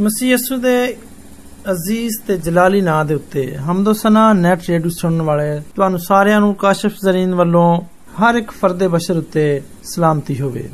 ਮਸੀਹ 0.00 0.30
ਯਸੂ 0.30 0.56
ਦੇ 0.56 0.76
ਅਜ਼ੀਜ਼ 1.70 2.20
ਤੇ 2.26 2.36
ਜਲਾਲੀ 2.36 2.80
ਨਾਂ 2.80 3.04
ਦੇ 3.04 3.14
ਉੱਤੇ 3.14 3.44
ਹਮਦੋ 3.60 3.92
ਸਨਾ 3.92 4.32
ਨੈਟ 4.32 4.68
ਰੇਡੀਓ 4.68 4.90
ਸੁਣਨ 4.90 5.22
ਵਾਲੇ 5.22 5.60
ਤੁਹਾਨੂੰ 5.76 5.98
ਸਾਰਿਆਂ 5.98 6.40
ਨੂੰ 6.40 6.54
ਕਾਸ਼ਫ 6.54 6.92
ਜ਼ਰੀਨ 7.02 7.34
ਵੱਲੋਂ 7.34 7.80
ਹਰ 8.20 8.34
ਇੱਕ 8.34 8.50
ਫਰਦੇ 8.50 8.88
ਬਸ਼ਰ 8.88 9.16
ਉੱਤੇ 9.16 9.62
ਸਲਾਮਤੀ 9.84 10.40
ਹੋਵੇ 10.40 10.68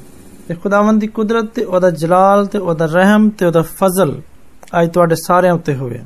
ਤੇ 0.48 0.54
ਖੁਦਾਵੰਦ 0.54 1.00
ਦੀ 1.00 1.06
ਕੁਦਰਤ 1.06 1.50
ਤੇ 1.54 1.64
ਉਹਦਾ 1.64 1.90
ਜਲਾਲ 1.92 2.46
ਤੇ 2.46 2.58
ਉਹਦਾ 2.58 2.86
ਰਹਿਮ 2.86 3.28
ਤੇ 3.30 3.46
ਉਹਦਾ 3.46 3.62
ਫਜ਼ਲ 3.62 4.20
ਅੱਜ 4.80 4.92
ਤੁਹਾਡੇ 4.92 5.14
ਸਾਰਿਆਂ 5.16 5.54
ਉੱਤੇ 5.54 5.74
ਹੋਵੇ 5.74 6.00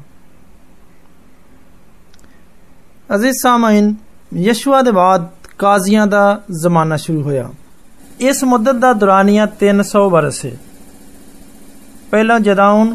ਅਜ਼ੀਜ਼ 3.15 3.37
ਸਾਮਾਈਨ 3.43 3.95
ਯਸ਼ੂਆ 4.39 4.83
ਦੇ 4.83 4.91
ਬਾਅਦ 4.91 5.29
ਕਾਜ਼ੀਆਂ 5.59 6.07
ਦਾ 6.07 6.41
ਜ਼ਮਾਨਾ 6.61 6.97
ਸ਼ੁਰੂ 6.97 7.23
ਹੋਇਆ 7.23 7.49
ਇਸ 8.21 8.43
ਮੁੱਦਤ 8.45 8.75
ਦਾ 8.75 8.93
ਦੁਰਾਨੀਆ 8.93 9.47
300 9.63 10.09
ਬਰਸ 10.11 10.45
ਹੈ 10.45 10.57
ਪਹਿਲਾਂ 12.11 12.39
ਜਦਾਉਨ 12.41 12.95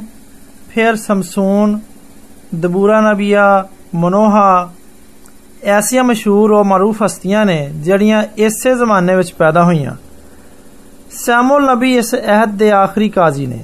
ਫਿਰ 0.70 0.96
ਸਮਸੂਨ 0.96 1.80
ਦਬੂਰਾ 2.56 3.02
ਨਬੀਆ 3.02 3.68
ਮਨੋਹਾ 3.96 4.74
ਐਸੀਆਂ 5.64 6.04
ਮਸ਼ਹੂਰ 6.04 6.52
ਔਰ 6.52 6.64
ਮਾਰੂਫ 6.64 7.04
ਹਸਤੀਆਂ 7.04 7.46
ਨੇ 7.46 7.70
ਜਿਹੜੀਆਂ 7.76 8.24
ਇਸੇ 8.38 8.76
ਜ਼ਮਾਨੇ 8.76 9.16
ਵਿੱਚ 9.16 9.34
ਪੈਦਾ 9.34 9.64
ਹੋਈਆਂ 9.64 9.96
ਸੈਮੂਲ 11.12 11.66
ਨਬੀ 11.66 11.96
ਇਸ 11.98 12.16
ਅਹਿਦ 12.16 12.50
ਦੇ 12.50 12.72
ਆਖਰੀ 12.72 13.10
ਕਾਜ਼ੀ 13.10 13.46
ਨੇ 13.46 13.64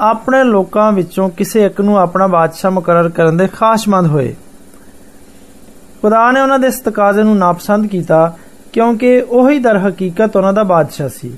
ਆਪਣੇ 0.00 0.44
ਲੋਕਾਂ 0.44 0.92
ਵਿੱਚੋਂ 0.92 1.28
ਕਿਸੇ 1.28 1.64
ਇੱਕ 1.66 1.80
ਨੂੰ 1.80 1.98
ਆਪਣਾ 1.98 2.26
ਬਾਦਸ਼ਾਹ 2.26 2.70
ਮੁਕਰਰ 2.70 3.08
ਕਰਨ 3.08 3.36
ਦੇ 3.36 3.46
ਖਾਸ਼ਮੰਦ 3.46 4.06
ਹੋਏ 4.06 4.34
ਖੁਦਾ 6.02 6.30
ਨੇ 6.30 6.40
ਉਹਨਾਂ 6.40 6.58
ਦੇ 6.58 6.66
ਇਸ 6.66 6.80
ਤਕਾਜ਼ੇ 6.80 7.22
ਨੂੰ 7.22 7.36
ਨਾਪਸੰਦ 7.36 7.86
ਕੀਤਾ 7.86 8.36
ਕਿਉਂਕਿ 8.72 9.20
ਉਹੀ 9.20 9.58
ਦਰ 9.58 9.78
ਹਕੀਕਤ 9.78 10.36
ਉਹਨਾਂ 10.36 10.52
ਦਾ 10.52 10.62
ਬਾਦਸ਼ਾਹ 10.62 11.08
ਸੀ 11.08 11.32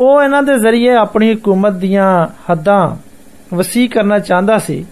ਉਹ 0.00 0.22
ਇਹਨਾਂ 0.22 0.42
ਦੇ 0.42 0.54
ਜ਼ਰੀਏ 0.58 0.94
ਆਪਣੀ 0.94 1.32
ਹਕੂਮਤ 1.32 1.72
ਦੀਆਂ 1.78 2.08
ਹੱਦਾਂ 2.50 2.96
ਵਸੀ 3.54 3.86
ਕਰਨਾ 3.88 4.18
ਚਾਹੁੰਦਾ 4.18 4.58
ਸੀ 4.58 4.84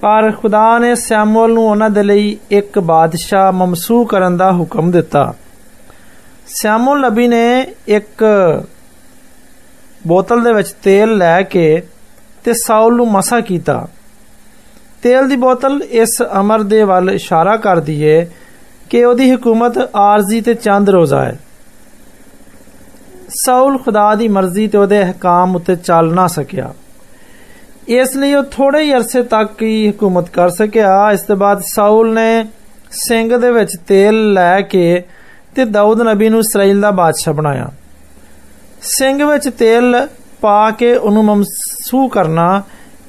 ਪਰ 0.00 0.30
ਖੁਦਾ 0.32 0.78
ਨੇ 0.78 0.94
ਸੈਮੂਅਲ 0.94 1.52
ਨੂੰ 1.52 1.64
ਉਹਨਾਂ 1.70 1.90
ਦੇ 1.90 2.02
ਲਈ 2.02 2.36
ਇੱਕ 2.50 2.78
ਬਾਦਸ਼ਾਹ 2.78 3.50
ਮਮਸੂ 3.52 4.04
ਕਰਨ 4.04 4.36
ਦਾ 4.36 4.50
ਹੁਕਮ 4.52 4.90
ਦਿੱਤਾ 4.90 5.32
ਸੈਮੂਅਲ 6.52 7.00
ਨਬੀ 7.00 7.26
ਨੇ 7.28 7.66
ਇੱਕ 7.88 8.24
ਬੋਤਲ 10.06 10.42
ਦੇ 10.42 10.52
ਵਿੱਚ 10.52 10.72
ਤੇਲ 10.82 11.16
ਲੈ 11.16 11.40
ਕੇ 11.42 11.82
ਤੇ 12.44 12.52
ਸਾਊਲ 12.56 12.96
ਨੂੰ 12.96 13.10
ਮਸਾ 13.12 13.40
ਕੀਤਾ 13.40 13.86
ਤੇਲ 15.02 15.28
ਦੀ 15.28 15.36
ਬੋਤਲ 15.36 15.80
ਇਸ 15.92 16.22
ਅਮਰ 16.40 16.62
ਦੇ 16.64 16.82
ਵੱਲ 16.84 17.10
ਇਸ਼ਾਰਾ 17.10 17.56
ਕਰਦੀ 17.56 18.02
ਏ 18.02 18.24
ਕਿ 18.90 19.04
ਉਹਦੀ 19.04 19.30
ਹਕੂਮਤ 19.30 19.78
ਆਰਜ਼ੀ 19.96 20.40
ਤੇ 20.40 20.54
ਚੰਦ 20.54 20.90
ਰੋਜ਼ਾ 20.90 21.24
ਹੈ 21.24 21.36
ਸਾਊਲ 23.36 23.78
ਖੁਦਾ 23.78 24.14
ਦੀ 24.14 24.28
ਮਰਜ਼ੀ 24.28 24.66
ਤੇ 24.68 24.78
ਉਹਦੇ 24.78 25.04
ਹਕਾਮ 25.04 25.56
ਉੱਤੇ 25.56 25.76
ਚੱਲ 25.76 26.12
ਨਾ 26.14 26.26
ਸਕਿਆ 26.26 26.72
ਇਸ 27.88 28.16
ਲਈ 28.16 28.34
ਉਹ 28.34 28.42
ਥੋੜੇ 28.52 28.80
ਹੀ 28.80 28.92
ਅਰਸੇ 28.94 29.22
ਤੱਕ 29.22 29.62
ਹੀ 29.62 29.88
ਹਕੂਮਤ 29.88 30.28
ਕਰ 30.28 30.50
ਸਕਿਆ 30.50 31.10
ਇਸ 31.12 31.20
ਤੋਂ 31.20 31.36
ਬਾਅਦ 31.36 31.60
ਸਾਊਲ 31.64 32.12
ਨੇ 32.14 32.44
ਸਿੰਘ 32.92 33.36
ਦੇ 33.38 33.50
ਵਿੱਚ 33.50 33.76
ਤੇਲ 33.86 34.32
ਲੈ 34.32 34.60
ਕੇ 34.60 35.02
ਤੇ 35.54 35.64
ਦਾਊਦ 35.64 36.02
ਨਬੀ 36.02 36.28
ਨੂੰ 36.28 36.40
ਇਸਰਾਇਲ 36.40 36.80
ਦਾ 36.80 36.90
ਬਾਦਸ਼ਾਹ 36.92 37.34
ਬਣਾਇਆ 37.34 37.70
ਸਿੰਘ 38.82 39.24
ਵਿੱਚ 39.24 39.48
ਤੇਲ 39.48 40.06
ਪਾ 40.42 40.70
ਕੇ 40.70 40.94
ਉਹਨੂੰ 40.94 41.24
ਮਮਸੂ 41.24 42.06
ਕਰਨਾ 42.08 42.62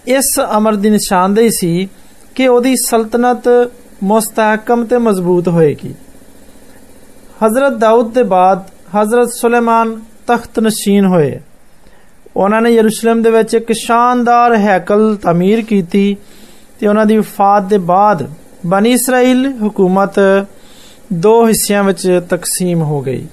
ਇਸ 0.07 0.39
ਅਮਰ 0.57 0.75
ਦੀ 0.75 0.89
ਨਿਸ਼ਾਨਦੇਹੀ 0.89 1.49
ਸੀ 1.49 1.87
ਕਿ 2.35 2.47
ਉਹਦੀ 2.47 2.75
ਸਲਤਨਤ 2.79 3.47
ਮੁਸਤਹਕਮ 4.03 4.85
ਤੇ 4.85 4.97
ਮਜ਼ਬੂਤ 4.97 5.47
ਹੋਏਗੀ 5.47 5.93
ਹਜ਼ਰਤ 7.43 7.73
ਦਾਊਦ 7.73 8.11
ਦੇ 8.13 8.23
ਬਾਅਦ 8.25 8.63
ਹਜ਼ਰਤ 8.95 9.29
ਸੁਲੇਮਾਨ 9.29 9.95
ਤਖਤ 10.27 10.59
ਨਸ਼ੀਨ 10.59 11.05
ਹੋਏ 11.05 11.39
ਉਹਨਾਂ 12.35 12.61
ਨੇ 12.61 12.69
ਯਰੂਸ਼ਲਮ 12.69 13.21
ਦੇ 13.21 13.29
ਵਿੱਚ 13.31 13.53
ਇੱਕ 13.55 13.71
ਸ਼ਾਨਦਾਰ 13.71 14.55
ਹੈਕਲ 14.55 15.15
ਤਾਮੀਰ 15.15 15.61
ਕੀਤੀ 15.61 16.15
ਤੇ 16.79 16.87
ਉਹਨਾਂ 16.87 17.05
ਦੀ 17.05 17.17
ਵਫਾਤ 17.17 17.63
ਦੇ 17.63 17.77
ਬਾਅਦ 17.85 18.27
ਬਨੀ 18.65 18.91
ਇਸਰਾਇਲ 18.91 19.47
ਹਕੂਮਤ 19.63 20.19
ਦੋ 21.13 21.33
ਹਿੱਸਿਆਂ 21.47 21.83
ਵਿੱਚ 21.83 22.07
ਤਕਸੀਮ 22.29 22.81
ਹੋ 22.83 23.01
ਗਈ 23.01 23.25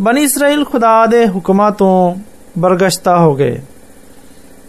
ਬਨੀ 0.00 0.22
ਇਸਰਾਇਲ 0.22 0.64
ਖੁਦਾ 0.64 1.04
ਦੇ 1.06 1.26
ਹੁਕਮਾਂ 1.26 1.70
ਤੋਂ 1.70 2.14
ਬਰਗਸ਼ਤਾ 2.58 3.18
ਹੋ 3.18 3.34
ਗਏ 3.34 3.60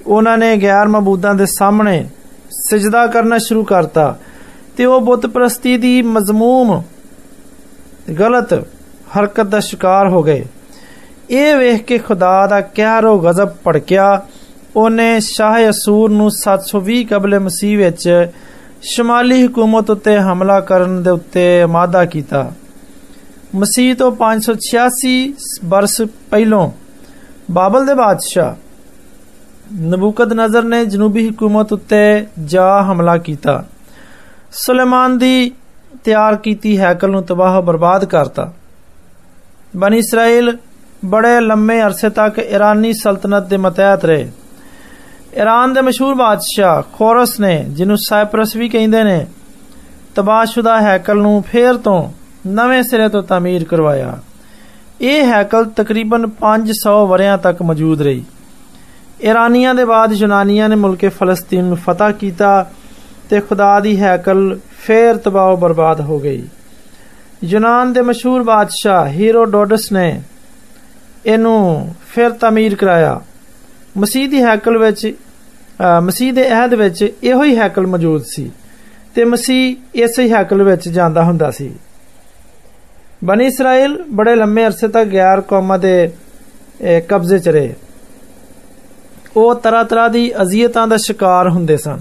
ਉਹਨਾਂ 0.07 0.37
ਨੇ 0.37 0.55
ਗੈਰ 0.57 0.87
ਮਬੂਦਾਂ 0.87 1.33
ਦੇ 1.35 1.45
ਸਾਹਮਣੇ 1.45 2.03
ਸਜਦਾ 2.51 3.05
ਕਰਨਾ 3.07 3.37
ਸ਼ੁਰੂ 3.37 3.63
ਕਰਤਾ 3.63 4.15
ਤੇ 4.77 4.85
ਉਹ 4.85 5.01
ਬੁੱਤ 5.01 5.25
ਪ੍ਰਸਤੀ 5.27 5.77
ਦੀ 5.77 6.01
ਮਜ਼ਮੂਮ 6.01 6.81
ਗਲਤ 8.19 8.53
ਹਰਕਤ 9.17 9.45
ਦਾ 9.45 9.59
ਸ਼ਿਕਾਰ 9.59 10.07
ਹੋ 10.09 10.23
ਗਏ 10.23 10.45
ਇਹ 11.29 11.55
ਵੇਖ 11.55 11.83
ਕੇ 11.83 11.97
ਖੁਦਾ 11.97 12.45
ਦਾ 12.47 12.59
ਕਹਿਰੋ 12.61 13.17
ਗਜ਼ਬ 13.19 13.49
ਭੜਕਿਆ 13.63 14.21
ਉਹਨੇ 14.75 15.19
ਸ਼ਾਹ 15.19 15.57
ਅਸੂਰ 15.69 16.09
ਨੂੰ 16.09 16.29
720 16.37 17.03
ਕਬਲੇ 17.03 17.39
ਮਸੀਹ 17.39 17.77
ਵਿੱਚ 17.77 18.07
ਸ਼ਮਾਲੀ 18.83 19.45
ਹਕੂਮਤ 19.45 19.89
ਉੱਤੇ 19.89 20.17
ਹਮਲਾ 20.19 20.59
ਕਰਨ 20.59 21.01
ਦੇ 21.03 21.09
ਉੱਤੇ 21.09 21.45
ਆਮਾਦਾ 21.61 22.03
ਕੀਤਾ 22.05 22.51
ਮਸੀਹ 23.55 23.95
ਤੋਂ 23.95 24.11
586 24.19 25.13
ਬਰਸ 25.65 26.01
ਪਹਿਲੋਂ 26.31 26.69
ਬਾਬਲ 27.51 27.85
ਦੇ 27.85 27.93
ਬਾਦਸ਼ਾਹ 27.93 28.55
ਨਬੂਕਦ 29.89 30.33
ਨਜ਼ਰ 30.33 30.63
ਨੇ 30.63 30.83
ਜਨੂਬੀ 30.85 31.27
ਹਕੂਮਤ 31.29 31.73
ਉੱਤੇ 31.73 32.01
ਜਾ 32.45 32.69
ਹਮਲਾ 32.81 33.17
ਕੀਤਾ 33.25 33.63
ਸੁਲੇਮਾਨ 34.59 35.17
ਦੀ 35.17 35.51
ਤਿਆਰ 36.03 36.35
ਕੀਤੀ 36.35 36.77
ਹੈਕਲ 36.77 37.11
ਨੂੰ 37.11 37.23
ਤਬਾਹ 37.23 37.61
ਬਰਬਾਦ 37.61 38.05
ਕਰਤਾ 38.05 38.51
ਬਨੀ 39.75 39.97
ਇਸਰਾਇਲ 39.97 40.57
ਬੜੇ 41.05 41.39
ਲੰਮੇ 41.39 41.81
ਅਰਸੇ 41.81 42.09
ਤੱਕ 42.09 42.39
ਇਰਾਨੀ 42.39 42.93
ਸਲਤਨਤ 42.93 43.43
ਦੇ 43.43 43.57
ਮਤਹਿਤ 43.57 44.05
ਰਹੇ 44.05 44.29
ਈਰਾਨ 45.37 45.73
ਦੇ 45.73 45.81
ਮਸ਼ਹੂਰ 45.81 46.15
ਬਾਦਸ਼ਾਹ 46.15 46.81
ਖੋਰਸ 46.93 47.39
ਨੇ 47.39 47.57
ਜਿਹਨੂੰ 47.69 47.97
ਸਾਈਪਰਸ 47.97 48.55
ਵੀ 48.55 48.69
ਕਹਿੰਦੇ 48.69 49.03
ਨੇ 49.03 49.25
ਤਬਾਹਸ਼ੁਦਾ 50.15 50.79
ਹੈਕਲ 50.81 51.17
ਨੂੰ 51.17 51.41
ਫੇਰ 51.51 51.77
ਤੋਂ 51.77 52.01
ਨਵੇਂ 52.47 52.81
ਸਿਰੇ 52.83 53.07
ਤੋਂ 53.09 53.21
ਤਾਮੀਰ 53.23 53.63
ਕਰਵਾਇਆ 53.63 54.17
ਇਹ 55.01 55.23
ਹੈਕਲ 55.23 55.65
ਤਕਰੀਬਨ 55.75 56.29
500 56.41 56.95
ਵਰਿਆਂ 57.07 57.37
ਤੱਕ 57.37 57.61
ਮੌਜੂਦ 57.61 58.01
ਰਹੀ 58.01 58.23
ਇਰਾਨੀਆਂ 59.21 59.73
ਦੇ 59.75 59.85
ਬਾਅਦ 59.85 60.13
ਯੂਨਾਨੀਆਂ 60.13 60.69
ਨੇ 60.69 60.75
ਮੁਲਕੇ 60.75 61.09
ਫਲਸਤੀਨ 61.09 61.65
ਨੂੰ 61.65 61.77
ਫਤਹ 61.77 62.11
ਕੀਤਾ 62.19 62.51
ਤੇ 63.29 63.39
ਖੁਦਾ 63.39 63.79
ਦੀ 63.79 63.99
ਹੈਕਲ 64.01 64.57
ਫੇਰ 64.79 65.17
ਤਬਾਹ 65.17 65.55
ਬਰਬਾਦ 65.57 66.01
ਹੋ 66.01 66.19
ਗਈ 66.19 66.41
ਯੂਨਾਨ 67.43 67.93
ਦੇ 67.93 68.01
ਮਸ਼ਹੂਰ 68.01 68.43
ਬਾਦਸ਼ਾਹ 68.43 69.07
ਹੀਰੋਡੋਡਸ 69.09 69.91
ਨੇ 69.91 70.09
ਇਹਨੂੰ 71.26 71.94
ਫਿਰ 72.08 72.30
ਤਾਮੀਰ 72.30 72.74
ਕਰਾਇਆ। 72.74 73.20
ਮਸੀਹ 73.98 74.28
ਦੀ 74.28 74.42
ਹੈਕਲ 74.42 74.78
ਵਿੱਚ 74.78 75.12
ਮਸੀਹ 76.02 76.32
ਦੇ 76.32 76.48
ਅਹਿਦ 76.48 76.74
ਵਿੱਚ 76.74 77.02
ਇਹੋ 77.22 77.42
ਹੀ 77.44 77.56
ਹੈਕਲ 77.56 77.86
ਮੌਜੂਦ 77.86 78.22
ਸੀ 78.26 78.50
ਤੇ 79.14 79.24
ਮਸੀਹ 79.24 79.76
ਇਸੇ 79.94 80.28
ਹੈਕਲ 80.30 80.62
ਵਿੱਚ 80.62 80.88
ਜਾਂਦਾ 80.88 81.22
ਹੁੰਦਾ 81.24 81.50
ਸੀ। 81.50 81.70
ਬਨੀ 83.24 83.46
ਇਸਰਾਇਲ 83.46 83.96
ਬੜੇ 84.12 84.34
ਲੰਮੇ 84.34 84.66
ਅਰਸੇ 84.66 84.88
ਤੱਕ 84.88 85.12
ਗੈਰ 85.12 85.40
ਕੌਮਾਂ 85.40 85.78
ਦੇ 85.78 86.10
ਕਬਜ਼ੇ 87.08 87.38
'ਚ 87.38 87.48
ਰਹੇ। 87.48 87.74
ਉਹ 89.36 89.54
ਤਰ੍ਹਾਂ 89.54 89.84
ਤਰ੍ਹਾਂ 89.84 90.08
ਦੀ 90.10 90.30
ਅਜ਼ੀਅਤਾਂ 90.42 90.86
ਦਾ 90.88 90.96
ਸ਼ਿਕਾਰ 90.96 91.48
ਹੁੰਦੇ 91.48 91.76
ਸਨ। 91.76 92.00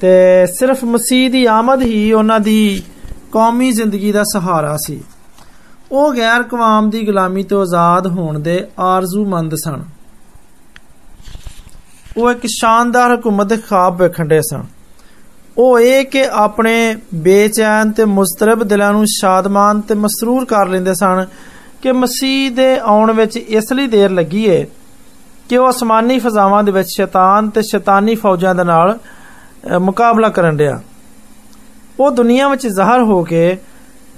ਤੇ 0.00 0.46
ਸਿਰਫ 0.46 0.84
ਮਸੀਹ 0.84 1.30
ਦੀ 1.30 1.44
ਆਮਦ 1.46 1.82
ਹੀ 1.82 2.12
ਉਹਨਾਂ 2.12 2.40
ਦੀ 2.40 2.82
ਕੌਮੀ 3.32 3.70
ਜ਼ਿੰਦਗੀ 3.72 4.12
ਦਾ 4.12 4.22
ਸਹਾਰਾ 4.32 4.76
ਸੀ। 4.80 5.00
ਉਹ 5.92 6.14
ਗੈਰ 6.14 6.42
ਕਵਾਮ 6.42 6.90
ਦੀ 6.90 7.06
ਗੁਲਾਮੀ 7.06 7.42
ਤੋਂ 7.42 7.60
ਆਜ਼ਾਦ 7.62 8.06
ਹੋਣ 8.06 8.38
ਦੇ 8.38 8.66
ਆਰਜ਼ੂਮੰਦ 8.78 9.54
ਸਨ। 9.54 9.84
ਉਹ 12.16 12.30
ਇੱਕ 12.30 12.40
ਸ਼ਾਨਦਾਰ 12.46 13.14
ਹਕੂਮਤ 13.14 13.46
ਦੇ 13.46 13.56
ਖਾਬ 13.56 14.02
ਵੇਖਣ 14.02 14.28
ਸਨ। 14.40 14.64
ਉਹ 15.58 15.80
ਇਹ 15.80 16.06
ਕਿ 16.06 16.26
ਆਪਣੇ 16.30 16.96
ਬੇਚੈਨ 17.14 17.92
ਤੇ 17.92 18.04
ਮੁਸਤਰਬ 18.04 18.64
ਦਿਲਾਂ 18.64 18.92
ਨੂੰ 18.92 19.04
ਸ਼ਾਦਮਾਨ 19.06 19.80
ਤੇ 19.80 19.94
ਮਸਰੂਰ 19.94 20.44
ਕਰ 20.44 20.66
ਲੈਂਦੇ 20.66 20.94
ਸਨ 20.94 21.26
ਕਿ 21.82 21.92
ਮਸੀਹ 21.92 22.50
ਦੇ 22.50 22.78
ਆਉਣ 22.78 23.12
ਵਿੱਚ 23.12 23.36
ਇਸ 23.36 23.72
ਲਈ 23.72 23.86
ਦੇਰ 23.86 24.10
ਲੱਗੀ 24.10 24.44
ਏ 24.44 24.66
ਕਿ 25.48 25.56
ਉਹ 25.56 25.70
ਅਸਮਾਨੀ 25.70 26.18
ਫਜ਼ਾਵਾਂ 26.18 26.64
ਦੇ 26.64 26.72
ਵਿੱਚ 26.72 26.88
ਸ਼ੈਤਾਨ 26.96 27.50
ਤੇ 27.50 27.62
ਸ਼ੈਤਾਨੀ 27.62 28.14
ਫੌਜਾਂ 28.14 28.54
ਦੇ 28.54 28.64
ਨਾਲ 28.64 28.98
ਮੁਕਾਬਲਾ 29.78 30.28
ਕਰਨ 30.28 30.58
ਰਿਹਾ 30.58 30.80
ਉਹ 32.00 32.10
ਦੁਨੀਆ 32.10 32.48
ਵਿੱਚ 32.48 32.66
ਜ਼ਾਹਰ 32.66 33.02
ਹੋ 33.02 33.24
ਕੇ 33.24 33.58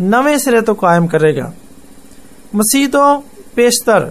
ਨਵੇਂ 0.00 0.38
ਸਿਰੇ 0.38 0.60
ਤੋਂ 0.60 0.74
ਕਾਇਮ 0.74 1.06
ਕਰੇਗਾ 1.06 1.50
ਮਸੀਹ 2.56 2.88
ਤੋਂ 2.88 3.22
ਪੇਸ਼ਤਰ 3.56 4.10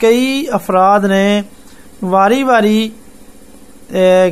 ਕਈ 0.00 0.46
ਅਫਰਾਦ 0.56 1.06
ਨੇ 1.06 1.42
ਵਾਰੀ-ਵਾਰੀ 2.04 2.90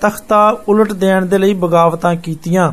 ਤਖਤਾ 0.00 0.48
ਉਲਟ 0.68 0.92
ਦੇਣ 0.92 1.26
ਦੇ 1.26 1.38
ਲਈ 1.38 1.54
ਬਗਾਵਤਾਂ 1.54 2.14
ਕੀਤੀਆਂ 2.16 2.72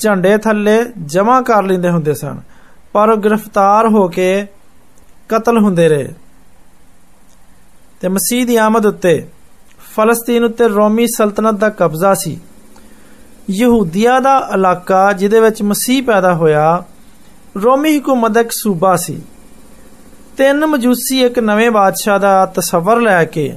ਝੰਡੇ 0.00 0.36
ਥੱਲੇ 0.38 0.82
ਜਮ੍ਹਾਂ 1.06 1.42
ਕਰ 1.42 1.62
ਲੈਂਦੇ 1.62 1.90
ਹੁੰਦੇ 1.90 2.14
ਸਨ 2.14 2.40
ਪਰ 2.92 3.10
ਉਹ 3.10 3.16
ਗ੍ਰਿਫਤਾਰ 3.16 3.88
ਹੋ 3.88 4.08
ਕੇ 4.08 4.46
ਕਤਲ 5.30 5.58
ਹੁੰਦੇ 5.58 5.88
ਰਹੇ 5.88 6.12
ਤੇ 8.03 8.07
ਮਸੀਹ 8.07 8.45
ਦੀ 8.45 8.55
ਆਮਦ 8.57 8.85
ਉੱਤੇ 8.85 9.21
ਫਲਸਤੀਨ 9.95 10.43
ਉੱਤੇ 10.43 10.67
ਰੋਮੀ 10.67 11.07
ਸਲਤਨਤ 11.07 11.55
ਦਾ 11.55 11.69
ਕਬਜ਼ਾ 11.69 12.13
ਸੀ 12.13 12.37
ਯਹੂਦੀਆ 13.51 14.19
ਦਾ 14.19 14.37
ਇਲਾਕਾ 14.53 15.11
ਜਿਹਦੇ 15.13 15.39
ਵਿੱਚ 15.39 15.61
ਮਸੀਹ 15.63 16.03
ਪੈਦਾ 16.03 16.33
ਹੋਇਆ 16.33 16.83
ਰੋਮੀ 17.57 17.97
ਹਕੂਮਤ 17.97 18.31
ਦਾ 18.31 18.41
ਇੱਕ 18.41 18.51
ਸੂਬਾ 18.51 18.95
ਸੀ 18.95 19.19
ਤਿੰਨ 20.37 20.65
ਮਜੂਸੀ 20.65 21.21
ਇੱਕ 21.21 21.39
ਨਵੇਂ 21.39 21.69
ਬਾਦਸ਼ਾਹ 21.71 22.19
ਦਾ 22.19 22.45
ਤਸਵਰ 22.45 22.99
ਲੈ 23.01 23.23
ਕੇ 23.25 23.51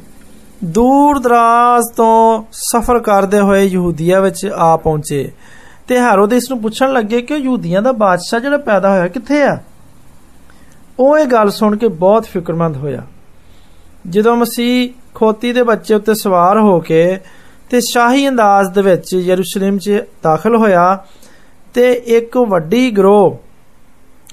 ਦੂਰ 0.65 1.19
ਦਰਾਜ਼ 1.19 1.93
ਤੋਂ 1.97 2.43
ਸਫ਼ਰ 2.53 2.99
ਕਰਦੇ 2.99 3.41
ਹੋਏ 3.41 3.65
ਯਹੂਦੀਆ 3.65 4.21
ਵਿੱਚ 4.21 4.47
ਆ 4.55 4.77
ਪਹੁੰਚੇ 4.77 5.31
ਤੇ 5.89 5.99
ਹੈਰੋਦ 5.99 6.33
ਇਸ 6.33 6.51
ਨੂੰ 6.51 6.61
ਪੁੱਛਣ 6.61 6.93
ਲੱਗੇ 6.93 7.21
ਕਿ 7.21 7.37
ਯਹੂਦੀਆਂ 7.37 7.83
ਦਾ 7.83 7.93
ਬਾਦਸ਼ਾਹ 7.93 8.41
ਜਿਹੜਾ 8.41 8.57
ਪੈਦਾ 8.59 8.91
ਹੋਇਆ 8.91 9.09
ਕਿੱਥੇ 9.09 9.43
ਆ 9.43 9.57
ਉਹ 10.99 11.19
ਇਹ 11.19 11.27
ਗੱਲ 11.27 11.51
ਸੁਣ 11.51 11.77
ਕੇ 11.77 11.89
ਬਹੁਤ 11.89 12.27
ਫਿਕਰਮੰਦ 12.27 12.77
ਹੋਇਆ 12.77 13.03
ਜਦੋਂ 14.06 14.36
ਮਸੀਹ 14.36 14.90
ਖੋਤੀ 15.16 15.54
ਦੇ 15.54 15.64
ਬੱਚੇ 15.64 15.96
ਉੱਤੇ 15.96 16.14
ਸਵਾਰ 16.14 16.60
ਹੋ 16.60 16.80
ਕੇ 16.80 17.18
ਤੇ 17.70 17.80
ਸ਼ਾਹੀ 17.80 18.28
ਅੰਦਾਜ਼ 18.28 18.72
ਦੇ 18.72 18.82
ਵਿੱਚ 18.82 19.14
ਯਰੂਸ਼ਲਮ 19.14 19.78
'ਚ 19.78 20.02
ਦਾਖਲ 20.24 20.56
ਹੋਇਆ 20.56 21.04
ਤੇ 21.74 21.92
ਇੱਕ 21.94 22.38
ਵੱਡੀ 22.38 22.90
ਗਰੋਹ 22.92 23.38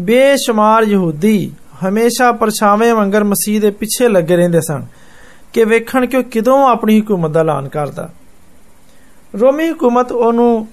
ਬੇਸ਼ੁਮਾਰ 0.00 0.82
ਯਹੂਦੀ 0.82 1.52
ਹਮੇਸ਼ਾ 1.88 2.32
ਪਰਛਾਵੇਂ 2.32 2.94
ਵਾਂਗਰ 2.94 3.24
ਮਸੀਹ 3.24 3.60
ਦੇ 3.60 3.70
ਪਿੱਛੇ 3.70 4.08
ਲੱਗੇ 4.08 4.36
ਰਹਿੰਦੇ 4.36 4.60
ਸਨ 4.60 4.86
ਕਿ 5.52 5.64
ਵੇਖਣ 5.64 6.06
ਕਿ 6.06 6.16
ਉਹ 6.16 6.22
ਕਿਦੋਂ 6.22 6.68
ਆਪਣੀ 6.68 7.00
ਹਕੂਮਤ 7.00 7.30
ਦਾ 7.30 7.40
ਐਲਾਨ 7.40 7.68
ਕਰਦਾ 7.68 8.08
ਰੋਮੀ 9.34 9.68
ਹਕੂਮਤ 9.70 10.12
ਉਹਨੂੰ 10.12 10.66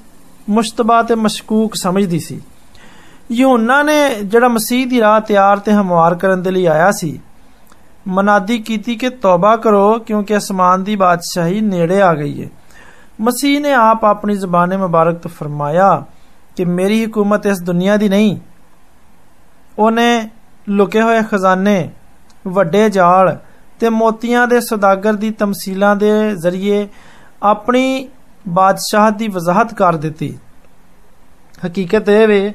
ਮੁਸ਼ਤਬਾ 0.49 1.01
ਤੇ 1.03 1.15
ਮਸ਼ਕੂਕ 1.15 1.75
ਸਮਝਦੀ 1.75 2.19
ਸੀ 2.19 2.39
ਯਹੋਨਾ 3.32 3.82
ਨੇ 3.82 4.14
ਜਿਹੜਾ 4.14 4.48
ਮਸੀਹ 4.48 4.86
ਦੀ 4.86 5.00
ਰਾਹ 5.00 5.20
ਤਿਆਰ 5.20 5.58
ਤੇ 5.58 5.72
ਹਮਵਾਰ 5.72 6.14
ਕਰਨ 6.14 6.42
ਦੇ 6.42 6.50
ਲਈ 6.50 6.66
ਆਇਆ 6.66 6.90
ਸੀ 6.90 7.18
ਮਨਾਦੀ 8.08 8.58
ਕੀਤੀ 8.58 8.96
ਕਿ 8.96 9.08
ਤੌਬਾ 9.22 9.56
ਕਰੋ 9.56 9.98
ਕਿਉਂਕਿ 9.98 10.36
ਅਸਮਾਨ 10.36 10.84
ਦੀ 10.84 10.96
ਬਾਦਸ਼ਾਹੀ 10.96 11.60
ਨੇੜੇ 11.60 12.00
ਆ 12.02 12.14
ਗਈ 12.14 12.42
ਹੈ 12.42 12.48
ਮਸੀਹ 13.20 13.60
ਨੇ 13.60 13.72
ਆਪ 13.72 14.04
ਆਪਣੀ 14.04 14.34
ਜ਼ਬਾਨੇ 14.34 14.76
ਮੁਬਾਰਕ 14.76 15.18
ਤੋਂ 15.18 15.30
ਫਰਮਾਇਆ 15.30 16.04
ਕਿ 16.56 16.64
ਮੇਰੀ 16.64 17.04
ਹਕੂਮਤ 17.04 17.46
ਇਸ 17.46 17.60
ਦੁਨੀਆ 17.60 17.96
ਦੀ 17.96 18.08
ਨਹੀਂ 18.08 18.38
ਉਹਨੇ 19.78 20.28
ਲੁਕੇ 20.68 21.02
ਹੋਏ 21.02 21.22
ਖਜ਼ਾਨੇ 21.22 21.90
ਵੱਡੇ 22.46 22.88
ਜਾਲ 22.88 23.36
ਤੇ 23.80 23.88
ਮੋਤੀਆਂ 23.88 24.46
ਦੇ 24.46 24.60
ਸੌਦਾਗਰ 24.60 25.12
ਦੀ 25.12 25.30
ਤਮਸੀਲਾਂ 25.30 25.94
ਦੇ 25.96 26.10
ਜ਼ਰੀਏ 26.36 26.86
ਆਪਣੀ 27.42 28.08
ਬਾਦਸ਼ਾਹ 28.48 29.10
ਦੀ 29.10 29.28
ਵਜ਼ਾਹਤ 29.28 29.74
ਕਰ 29.74 29.96
ਦਿੱਤੀ 29.96 30.36
ਹਕੀਕਤ 31.66 32.08
ਇਹ 32.08 32.26
ਵੇ 32.28 32.54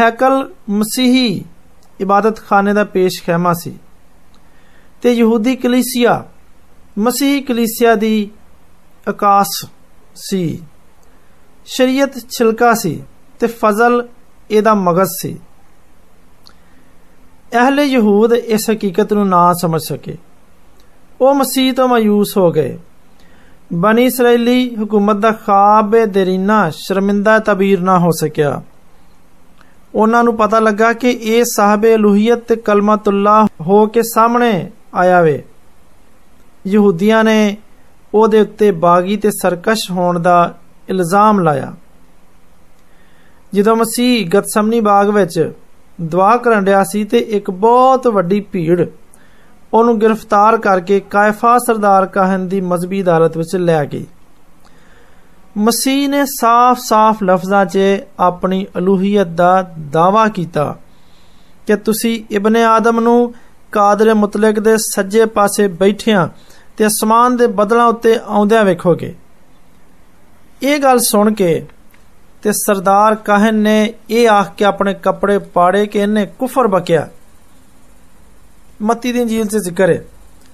ਹੈਕਲ 0.00 0.54
ਮਸੀਹੀ 0.70 1.44
ਇਬਾਦਤਖਾਨੇ 2.00 2.72
ਦਾ 2.72 2.84
ਪੇਸ਼ਖੈਮਾ 2.84 3.52
ਸੀ 3.52 3.76
ਤੇ 5.02 5.12
ਯਹੂਦੀ 5.12 5.56
ਕਲੀਸਿਆ 5.56 6.22
ਮਸੀਹੀ 6.98 7.40
ਕਲੀਸਿਆ 7.40 7.94
ਦੀ 7.94 8.30
ਆਕਾਸ਼ 9.08 9.64
ਸੀ 10.16 10.62
ਸ਼ਰੀਅਤ 11.66 12.18
ਛਿਲਕਾ 12.28 12.72
ਸੀ 12.74 13.02
ਤੇ 13.40 13.46
ਫਜ਼ਲ 13.46 14.02
ਇਹਦਾ 14.50 14.74
ਮਗਜ਼ 14.74 15.10
ਸੀ 15.20 15.36
ਅਹਲੇ 17.54 17.84
ਯਹੂਦ 17.84 18.32
ਇਸ 18.32 18.70
ਹਕੀਕਤ 18.70 19.12
ਨੂੰ 19.12 19.28
ਨਾ 19.28 19.52
ਸਮਝ 19.52 19.80
ਸਕੇ 19.82 20.16
वो 21.20 21.32
मसीह 21.34 21.72
तो 21.72 21.86
मायूस 21.88 22.34
हो 22.36 22.50
गए 22.50 22.78
बनी 23.78 24.04
इसराइली 24.06 24.58
हुकूमत 24.74 25.22
का 25.22 25.30
खाब 25.42 25.96
देरीना 26.12 26.58
शर्मिंदा 26.76 27.38
तबीर 27.46 27.80
ना 27.82 27.96
हो 27.98 28.12
सकिया 28.20 28.60
ਉਹਨਾਂ 29.94 30.22
ਨੂੰ 30.24 30.36
ਪਤਾ 30.36 30.58
ਲੱਗਾ 30.60 30.92
ਕਿ 30.92 31.10
ਇਹ 31.10 31.44
ਸਾਹਬੇ 31.44 31.96
ਲੂਹੀਅਤ 31.96 32.42
ਤੇ 32.48 32.56
ਕਲਮਤੁੱਲਾ 32.56 33.46
ਹੋ 33.60 33.86
ਕੇ 33.86 34.02
ਸਾਹਮਣੇ 34.02 34.52
ਆਇਆ 34.94 35.20
ਵੇ 35.22 35.42
ਯਹੂਦੀਆਂ 36.64 37.22
ਨੇ 37.24 37.56
ਉਹਦੇ 38.12 38.40
ਉੱਤੇ 38.40 38.70
ਬਾਗੀ 38.80 39.16
ਤੇ 39.16 39.30
ਸਰਕਸ਼ 39.30 39.90
ਹੋਣ 39.90 40.18
ਦਾ 40.18 40.54
ਇਲਜ਼ਾਮ 40.88 41.40
ਲਾਇਆ 41.40 41.72
ਜਦੋਂ 43.52 43.76
ਮਸੀਹ 43.76 44.26
ਗਤਸਮਨੀ 44.30 44.80
ਬਾਗ 44.80 45.10
ਵਿੱਚ 45.10 45.50
ਦੁਆ 45.98 46.36
ਕਰਨ 46.36 46.66
ਰਿਹਾ 46.66 46.82
ਸੀ 46.84 47.04
ਤੇ 47.04 47.18
ਇੱਕ 47.30 47.50
ਬਹੁਤ 47.50 48.06
ਵੱਡੀ 48.08 48.40
ਭੀੜ 48.52 48.86
ਉਹਨੂੰ 49.73 49.99
ਗ੍ਰਿਫਤਾਰ 50.01 50.57
ਕਰਕੇ 50.57 50.99
ਕਾਇਫਾ 51.09 51.57
ਸਰਦਾਰ 51.57 52.05
ਕਾਹਨ 52.05 52.47
ਦੀ 52.47 52.61
ਮਜ਼ਬੀ 52.63 53.01
ਅਦਾਲਤ 53.01 53.37
ਵਿੱਚ 53.37 53.55
ਲੈ 53.55 53.83
ਗਈ 53.85 54.05
ਮਸੀਹ 55.57 56.07
ਨੇ 56.09 56.23
ਸਾਫ਼-ਸਾਫ਼ 56.29 57.23
ਲਫ਼ਜ਼ਾਂ 57.23 57.65
'ਚ 57.65 57.79
ਆਪਣੀ 58.19 58.65
ਅਲੂਹੀਅਤ 58.77 59.27
ਦਾ 59.27 59.61
ਦਾਵਾ 59.91 60.27
ਕੀਤਾ 60.27 60.75
ਕਿ 61.67 61.75
ਤੁਸੀਂ 61.75 62.19
ਇਬਨ 62.31 62.57
ਆਦਮ 62.57 62.99
ਨੂੰ 62.99 63.33
ਕਾਦਰ 63.73 64.13
ਮੁਤਲਕ 64.13 64.59
ਦੇ 64.59 64.75
ਸੱਜੇ 64.81 65.25
ਪਾਸੇ 65.25 65.67
ਬੈਠਿਆਂ 65.75 66.27
ਤੇ 66.77 66.87
ਅਸਮਾਨ 66.87 67.37
ਦੇ 67.37 67.47
ਬਦਲਾਂ 67.47 67.87
ਉੱਤੇ 67.87 68.17
ਆਉਂਦਿਆਂ 68.27 68.63
ਵੇਖੋਗੇ 68.65 69.13
ਇਹ 70.61 70.79
ਗੱਲ 70.79 70.99
ਸੁਣ 71.01 71.33
ਕੇ 71.33 71.65
ਤੇ 72.43 72.51
ਸਰਦਾਰ 72.55 73.15
ਕਾਹਨ 73.15 73.55
ਨੇ 73.55 73.93
ਇਹ 74.09 74.27
ਆਖ 74.29 74.53
ਕੇ 74.57 74.65
ਆਪਣੇ 74.65 74.93
ਕੱਪੜੇ 74.93 75.37
ਪਾੜੇ 75.53 75.85
ਕਿ 75.85 75.99
ਇਹਨੇ 75.99 76.25
ਕੁਫਰ 76.39 76.67
ਬਕਿਆ 76.67 77.07
ਮੱਤੀ 78.81 79.11
ਦੀ 79.11 79.19
ਇੰਜੀਲ 79.21 79.47
'ਚ 79.47 79.57
ਜ਼ਿਕਰ 79.59 79.89
ਹੈ 79.89 80.03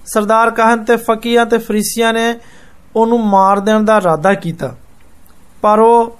ਸਰਦਾਰ 0.05 0.49
ਕਾਹਨ 0.51 0.83
ਤੇ 0.85 0.95
ਫਕੀਆਂ 0.99 1.45
ਤੇ 1.45 1.57
ਫਰੀਸੀਆਂ 1.57 2.13
ਨੇ 2.13 2.33
ਉਹਨੂੰ 2.95 3.19
ਮਾਰ 3.25 3.59
ਦੇਣ 3.59 3.83
ਦਾ 3.83 3.97
ਇਰਾਦਾ 3.97 4.33
ਕੀਤਾ 4.35 4.73
ਪਰ 5.63 5.79
ਉਹ 5.79 6.17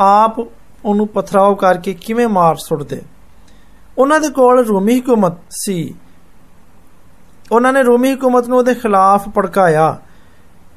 ਆਪ 0.00 0.38
ਉਹਨੂੰ 0.38 1.06
ਪਥਰਾਓ 1.08 1.54
ਕਰਕੇ 1.54 1.94
ਕਿਵੇਂ 1.96 2.28
ਮਾਰ 2.28 2.56
ਸੁੱਟਦੇ 2.58 3.00
ਉਹਨਾਂ 3.98 4.20
ਦੇ 4.20 4.28
ਕੋਲ 4.30 4.64
ਰੋਮੀ 4.64 4.98
ਹਕੂਮਤ 5.00 5.38
ਸੀ 5.50 5.94
ਉਹਨਾਂ 7.52 7.72
ਨੇ 7.72 7.82
ਰੋਮੀ 7.82 8.12
ਹਕੂਮਤ 8.12 8.48
ਨੂੰ 8.48 8.58
ਉਹਦੇ 8.58 8.74
ਖਿਲਾਫ 8.74 9.28
ਪੜਕਾਇਆ 9.28 9.96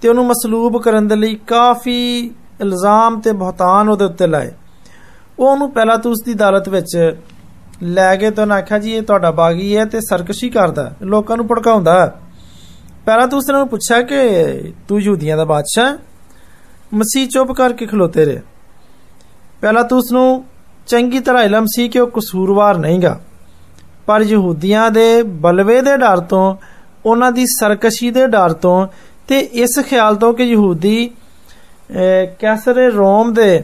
ਤੇ 0.02 0.10
ਉਹਨੂੰ 0.10 0.26
ਮਸਲੂਬ 0.26 0.82
ਕਰਨ 0.82 1.08
ਦੇ 1.08 1.16
ਲਈ 1.16 1.36
ਕਾਫੀ 1.48 1.98
ਇਲਜ਼ਾਮ 2.62 3.20
ਤੇ 3.22 3.32
ਬਹਤਾਨ 3.34 3.90
ਉਹਦੇ 3.90 4.06
ਉੱਤੇ 4.06 4.28
ਲਾਏ 4.28 4.52
ਉਹ 5.40 5.48
ਉਹਨੂੰ 5.48 5.72
ਪਹਿਲਾਂ 5.72 5.98
ਤਾਂ 5.98 6.12
ਉਸ 6.12 6.22
ਦੀ 6.24 6.34
ਅਦਾਲਤ 6.34 6.70
ਵਿੱਚ 6.70 6.96
ਲੈ 7.83 8.15
ਕੇ 8.17 8.31
ਤਾਂ 8.31 8.47
ਆਖਿਆ 8.47 8.79
ਜੀ, 8.79 8.93
ਇਹ 8.93 9.03
ਤੁਹਾਡਾ 9.03 9.31
ਬਾਗੀ 9.31 9.77
ਹੈ 9.77 9.85
ਤੇ 9.85 10.01
ਸਰਕਸ਼ੀ 10.01 10.51
ਕਰਦਾ 10.51 10.93
ਲੋਕਾਂ 11.03 11.37
ਨੂੰ 11.37 11.47
ਭੜਕਾਉਂਦਾ 11.47 11.95
ਪਹਿਲਾਂ 13.07 13.27
ਤਾਂ 13.29 13.39
ਉਸਨੇ 13.39 13.55
ਉਹਨੂੰ 13.55 13.69
ਪੁੱਛਿਆ 13.69 14.01
ਕਿ 14.03 14.73
ਤੂੰ 14.89 15.01
ਯਹੂਦੀਆਂ 15.01 15.37
ਦਾ 15.37 15.45
ਬਾਦਸ਼ਾਹ 15.45 15.97
ਮਸੀਹ 16.95 17.27
ਚੁੱਪ 17.29 17.53
ਕਰਕੇ 17.53 17.87
ਖਲੋਤੇ 17.87 18.25
ਰਹੇ। 18.25 18.41
ਪਹਿਲਾਂ 19.61 19.85
ਤਾਂ 19.85 19.99
ਉਸ 19.99 20.13
ਨੂੰ 20.13 20.45
ਚੰਗੀ 20.87 21.19
ਤਰ੍ਹਾਂ 21.19 21.43
ਇਲਮ 21.45 21.67
ਸੀ 21.67 21.89
ਕਿ 21.89 22.01
ਉਹ 22.01 22.11
ਕਸੂਰਵਾਰ 22.11 22.79
ਨਹੀਂਗਾ। 22.79 23.19
ਪਰ 24.07 24.21
ਯਹੂਦੀਆਂ 24.21 24.91
ਦੇ 24.91 25.23
ਬਲਵੇ 25.23 25.81
ਦੇ 25.81 25.97
ਡਰ 25.97 26.21
ਤੋਂ, 26.21 26.55
ਉਹਨਾਂ 27.07 27.33
ਦੀ 27.33 27.47
ਸਰਕਸ਼ੀ 27.47 28.11
ਦੇ 28.11 28.27
ਡਰ 28.27 28.53
ਤੋਂ 28.53 28.87
ਤੇ 29.29 29.39
ਇਸ 29.39 29.79
ਖਿਆਲ 29.81 30.17
ਤੋਂ 30.17 30.33
ਕਿ 30.35 30.45
ਯਹੂਦੀ 30.45 31.11
ਕੈਸਰ 32.41 32.77
ਰੋਮ 32.93 33.33
ਦੇ 33.35 33.63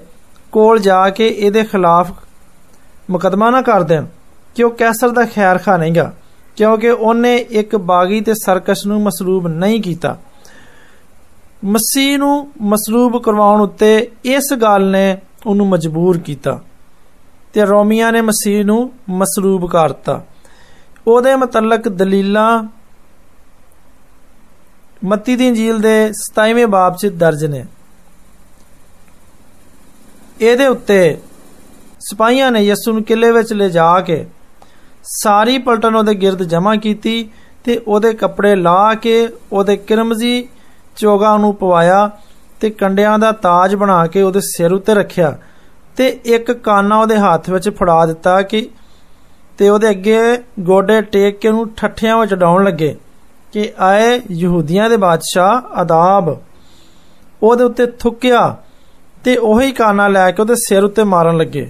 ਕੋਲ 0.52 0.78
ਜਾ 0.78 1.08
ਕੇ 1.10 1.28
ਇਹਦੇ 1.28 1.64
ਖਿਲਾਫ 1.64 2.12
ਮੁਕਦਮਾ 3.11 3.49
ਨਾ 3.49 3.61
ਕਰ 3.61 3.83
ਦੇਣ 3.83 4.05
ਕਿ 4.55 4.63
ਉਹ 4.63 4.71
ਕੈਸਰ 4.71 5.09
ਦਾ 5.09 5.25
ਖੈਰ 5.25 5.57
ਖਾ 5.57 5.77
ਨਹੀਂਗਾ 5.77 6.11
ਕਿਉਂਕਿ 6.57 6.89
ਉਹਨੇ 6.89 7.35
ਇੱਕ 7.51 7.75
ਬਾਗੀ 7.75 8.19
ਤੇ 8.21 8.33
ਸਰਕਸ਼ 8.35 8.85
ਨੂੰ 8.87 9.01
ਮਸਲੂਬ 9.01 9.47
ਨਹੀਂ 9.47 9.81
ਕੀਤਾ 9.81 10.17
ਮਸੀਹ 11.65 12.17
ਨੂੰ 12.17 12.35
ਮਸਲੂਬ 12.61 13.21
ਕਰਵਾਉਣ 13.23 13.61
ਉੱਤੇ 13.61 13.95
ਇਸ 14.25 14.53
ਗੱਲ 14.53 14.89
ਨੇ 14.91 15.17
ਉਹਨੂੰ 15.45 15.67
ਮਜਬੂਰ 15.67 16.17
ਕੀਤਾ 16.17 16.59
ਤੇ 17.53 17.65
ਰੋਮੀਆਂ 17.65 18.11
ਨੇ 18.11 18.21
ਮਸੀਹ 18.21 18.63
ਨੂੰ 18.65 18.91
ਮਸਲੂਬ 19.09 19.69
ਕਰਤਾ 19.71 20.21
ਉਹਦੇ 21.07 21.35
ਮੁਤਲਕ 21.35 21.87
ਦਲੀਲਾਂ 21.87 22.63
ਮੱਤੀ 25.01 25.35
ਦੀ 25.35 25.47
ਇੰਜੀਲ 25.47 25.79
ਦੇ 25.79 25.95
27ਵੇਂ 26.17 26.67
ਬਾਬ 26.67 26.95
'ਚ 26.97 27.07
ਦਰਜ 27.15 27.45
ਨੇ 27.45 27.63
ਇਹਦੇ 30.41 30.67
ਉੱਤੇ 30.67 30.99
ਸਿਪਾਹੀਆਂ 32.07 32.51
ਨੇ 32.51 32.61
ਯਿਸੂ 32.61 32.91
ਨੂੰ 32.93 33.03
ਕਿਲੇ 33.03 33.31
ਵਿੱਚ 33.31 33.53
ਲੈ 33.53 33.67
ਜਾ 33.69 33.99
ਕੇ 33.99 34.25
ਸਾਰੀ 35.03 35.57
ਪਲਟਨ 35.57 35.95
ਉਹਦੇ 35.95 36.13
ਗਿਰਦ 36.13 36.43
ਜਮ੍ਹਾਂ 36.43 36.75
ਕੀਤੀ 36.77 37.29
ਤੇ 37.65 37.79
ਉਹਦੇ 37.87 38.13
ਕੱਪੜੇ 38.13 38.55
ਲਾ 38.55 38.93
ਕੇ 38.93 39.27
ਉਹਦੇ 39.51 39.75
ਕਿਰਮਜ਼ੀ 39.77 40.47
ਚੋਗਾ 40.97 41.35
ਨੂੰ 41.37 41.53
ਪਵਾਇਆ 41.55 42.09
ਤੇ 42.61 42.69
ਕੰਡਿਆਂ 42.69 43.17
ਦਾ 43.19 43.31
ਤਾਜ 43.31 43.75
ਬਣਾ 43.75 44.05
ਕੇ 44.07 44.21
ਉਹਦੇ 44.21 44.39
ਸਿਰ 44.43 44.73
ਉੱਤੇ 44.73 44.93
ਰੱਖਿਆ 44.93 45.37
ਤੇ 45.97 46.07
ਇੱਕ 46.25 46.51
ਕਾਨਾ 46.51 46.97
ਉਹਦੇ 46.97 47.17
ਹੱਥ 47.17 47.49
ਵਿੱਚ 47.49 47.69
ਫੜਾ 47.69 48.05
ਦਿੱਤਾ 48.05 48.41
ਕਿ 48.41 48.67
ਤੇ 49.57 49.69
ਉਹਦੇ 49.69 49.89
ਅੱਗੇ 49.89 50.19
ਗੋਡੇ 50.59 51.01
ਟੇਕ 51.01 51.37
ਕੇ 51.39 51.47
ਉਹਨੂੰ 51.47 51.67
ਠੱਠਿਆਂ 51.77 52.17
ਵਿੱਚ 52.17 52.33
ਡਾਉਣ 52.33 52.63
ਲੱਗੇ 52.63 52.95
ਕਿ 53.53 53.71
ਆਏ 53.79 54.19
ਯਹੂਦੀਆਂ 54.31 54.89
ਦੇ 54.89 54.97
ਬਾਦਸ਼ਾਹ 54.97 55.79
ਆਦਾਬ 55.81 56.35
ਉਹਦੇ 57.41 57.63
ਉੱਤੇ 57.63 57.85
ਥੁੱਕਿਆ 57.99 58.55
ਤੇ 59.23 59.35
ਉਹੀ 59.37 59.71
ਕਾਨਾ 59.71 60.07
ਲੈ 60.07 60.29
ਕੇ 60.31 60.41
ਉਹਦੇ 60.41 60.55
ਸਿਰ 60.57 60.83
ਉੱਤੇ 60.83 61.03
ਮਾਰਨ 61.03 61.37
ਲੱਗੇ 61.37 61.69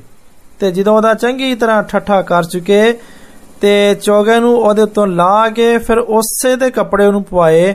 ਤੇ 0.60 0.72
ਜਦੋਂ 0.72 0.96
ਉਹਦਾ 0.96 1.14
ਚੰਗੀ 1.14 1.56
ਤਰ੍ਹਾਂ 1.56 1.82
ਠੱਠਾ 1.84 2.22
ਕਰ 2.22 2.44
ਚੁਕੇ 2.44 2.82
ਤੇ 3.62 3.74
ਚੋਗੇ 3.96 4.40
ਨੂੰ 4.40 4.56
ਉਹਦੇ 4.56 4.82
ਉੱਤੋਂ 4.82 5.08
ਲਾ 5.08 5.50
ਕੇ 5.50 5.78
ਫਿਰ 5.78 6.00
ਉਸੇ 6.00 6.56
ਦੇ 6.56 6.70
ਕੱਪੜੇ 6.72 7.06
ਉਹਨੂੰ 7.06 7.24
ਪਵਾਏ 7.24 7.74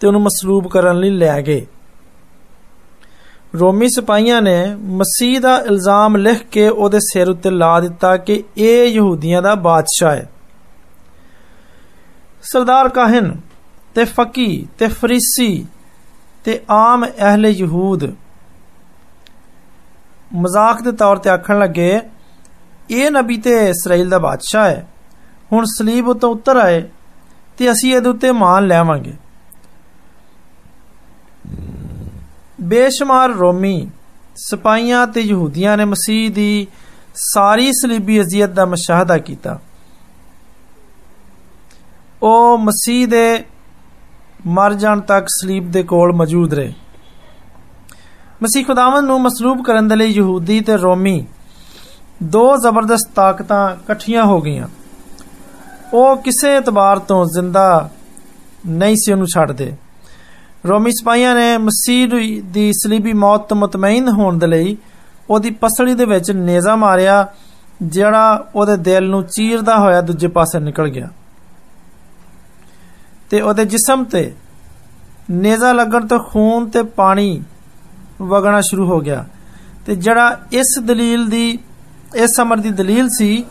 ਤੇ 0.00 0.06
ਉਹਨੂੰ 0.06 0.22
ਮਸਲੂਬ 0.22 0.68
ਕਰਨ 0.68 0.98
ਲਈ 1.00 1.10
ਲੈ 1.10 1.40
ਗਏ 1.42 1.66
ਰੋਮੀ 3.54 3.88
ਸਿਪਾਹੀਆਂ 3.88 4.40
ਨੇ 4.42 4.56
ਮਸੀਹ 4.96 5.40
ਦਾ 5.40 5.56
ਇਲਜ਼ਾਮ 5.60 6.16
ਲਿਖ 6.16 6.42
ਕੇ 6.52 6.68
ਉਹਦੇ 6.68 6.98
ਸਿਰ 7.02 7.28
ਉੱਤੇ 7.28 7.50
ਲਾ 7.50 7.78
ਦਿੱਤਾ 7.80 8.16
ਕਿ 8.16 8.42
ਇਹ 8.58 8.86
ਯਹੂਦੀਆਂ 8.86 9.42
ਦਾ 9.42 9.54
ਬਾਦਸ਼ਾਹ 9.54 10.14
ਹੈ 10.16 10.28
ਸਰਦਾਰ 12.42 12.88
ਕਾਹਨ 12.88 13.34
ਤੇ 13.94 14.04
ਫਕੀ 14.04 14.66
ਤੇ 14.78 14.88
ਫਰੀਸੀ 14.88 15.66
ਤੇ 16.44 16.60
ਆਮ 16.70 17.04
ਅਹਲੇ 17.04 17.50
ਯਹੂਦ 17.50 18.04
ਮਜ਼ਾਕ 20.34 20.82
ਦੇ 20.82 20.92
ਤੌਰ 20.92 21.16
ਤੇ 21.16 21.30
ਆਖਣ 21.30 21.58
ਲੱਗੇ 21.58 22.00
ਇਹ 22.91 23.11
ਨਬੀ 23.11 23.37
ਤੇ 23.37 23.69
ਇਸਰਾਇਲ 23.69 24.09
ਦਾ 24.09 24.17
ਬਾਦਸ਼ਾਹ 24.17 24.69
ਹੈ। 24.69 24.87
ਹੁਣ 25.51 25.65
ਸਲੀਬ 25.65 26.07
ਉਤੋਂ 26.07 26.31
ਉੱਤਰ 26.31 26.57
ਆਏ 26.57 26.83
ਤੇ 27.57 27.71
ਅਸੀਂ 27.71 27.95
ਇਹਦੇ 27.95 28.09
ਉੱਤੇ 28.09 28.31
ਮਾਨ 28.31 28.67
ਲੈਵਾਂਗੇ। 28.67 29.13
ਬੇਸ਼ੁਮਾਰ 32.61 33.29
ਰੋਮੀ 33.29 33.89
ਸਿਪਾਹੀਆਂ 34.35 35.07
ਤੇ 35.07 35.21
ਯਹੂਦੀਆਂ 35.21 35.77
ਨੇ 35.77 35.85
ਮਸੀਹ 35.85 36.31
ਦੀ 36.31 36.67
ਸਾਰੀ 37.15 37.71
ਸਲੀਬੀ 37.71 38.21
ਅਜ਼ੀਅਤ 38.21 38.49
ਦਾ 38.49 38.65
ਮਸ਼ਾਹਦਾ 38.65 39.17
ਕੀਤਾ। 39.17 39.59
ਉਹ 42.23 42.57
ਮਸੀਹ 42.57 43.07
ਦੇ 43.07 43.43
ਮਰ 44.47 44.73
ਜਾਣ 44.73 44.99
ਤੱਕ 44.99 45.25
ਸਲੀਬ 45.29 45.71
ਦੇ 45.71 45.83
ਕੋਲ 45.83 46.13
ਮੌਜੂਦ 46.13 46.53
ਰਹੇ। 46.53 46.73
ਮਸੀਹ 48.43 48.65
ਖੁਦਾਵੰਦ 48.65 49.07
ਨੂੰ 49.07 49.21
ਮਸਲੂਬ 49.21 49.63
ਕਰਨ 49.63 49.87
ਦੇ 49.87 49.95
ਲਈ 49.95 50.07
ਯਹੂਦੀ 50.07 50.59
ਤੇ 50.59 50.77
ਰੋਮੀ 50.77 51.25
ਦੋ 52.23 52.57
ਜ਼ਬਰਦਸਤ 52.57 53.09
ਤਾਕਤਾਂ 53.15 53.71
ਇਕੱਠੀਆਂ 53.71 54.23
ਹੋ 54.23 54.41
ਗਈਆਂ। 54.41 54.67
ਉਹ 55.93 56.17
ਕਿਸੇ 56.17 56.57
ਇਤਬਾਰ 56.57 56.99
ਤੋਂ 56.99 57.25
ਜ਼ਿੰਦਾ 57.25 57.89
ਨਹੀਂ 58.67 58.95
ਸੀ, 58.95 59.11
ਉਹਨੂੰ 59.11 59.27
ਛੱਡਦੇ 59.27 59.73
ਰੋਮੀ 60.67 60.91
ਸਿਪਾਹੀਆਂ 60.91 61.35
ਨੇ 61.35 61.57
ਮਸੀਹ 61.57 62.43
ਦੀ 62.43 62.73
ਸਲੀਬੀ 62.73 63.13
ਮੌਤ 63.13 63.41
ਤੋਂ 63.41 63.57
ਮਤਮਈਨ 63.57 64.09
ਹੋਣ 64.09 64.37
ਦੇ 64.37 64.47
ਲਈ 64.47 64.77
ਉਹਦੀ 65.29 65.49
ਪਸੜੀ 65.49 65.93
ਦੇ 65.93 66.05
ਵਿੱਚ 66.05 66.31
ਨੇਜ਼ਾ 66.31 66.75
ਮਾਰਿਆ, 66.75 67.27
ਜਿਹੜਾ 67.83 68.47
ਉਹਦੇ 68.55 68.77
ਦਿਲ 68.77 69.09
ਨੂੰ 69.09 69.23
ਚੀਰਦਾ 69.23 69.77
ਹੋਇਆ 69.77 70.01
ਦੂਜੇ 70.01 70.27
ਪਾਸੇ 70.27 70.59
ਨਿਕਲ 70.59 70.89
ਗਿਆ। 70.89 71.09
ਤੇ 73.29 73.41
ਉਹਦੇ 73.41 73.65
ਜਿਸਮ 73.65 74.03
ਤੇ 74.03 74.33
ਨੇਜ਼ਾ 75.31 75.73
ਲੱਗਣ 75.73 76.07
ਤੋਂ 76.07 76.19
ਖੂਨ 76.19 76.69
ਤੇ 76.69 76.83
ਪਾਣੀ 76.83 77.43
ਵਗਣਾ 78.21 78.61
ਸ਼ੁਰੂ 78.61 78.87
ਹੋ 78.87 78.99
ਗਿਆ। 78.99 79.25
ਤੇ 79.85 79.95
ਜਿਹੜਾ 79.95 80.39
ਇਸ 80.51 80.79
ਦਲੀਲ 80.79 81.25
ਦੀ 81.25 81.59
ਇਸ 82.16 82.40
ਅਮਰ 82.40 82.56
ਦੀ 82.56 82.70
ਦਲੀਲ 82.72 83.08
ਸੀ 83.08 83.44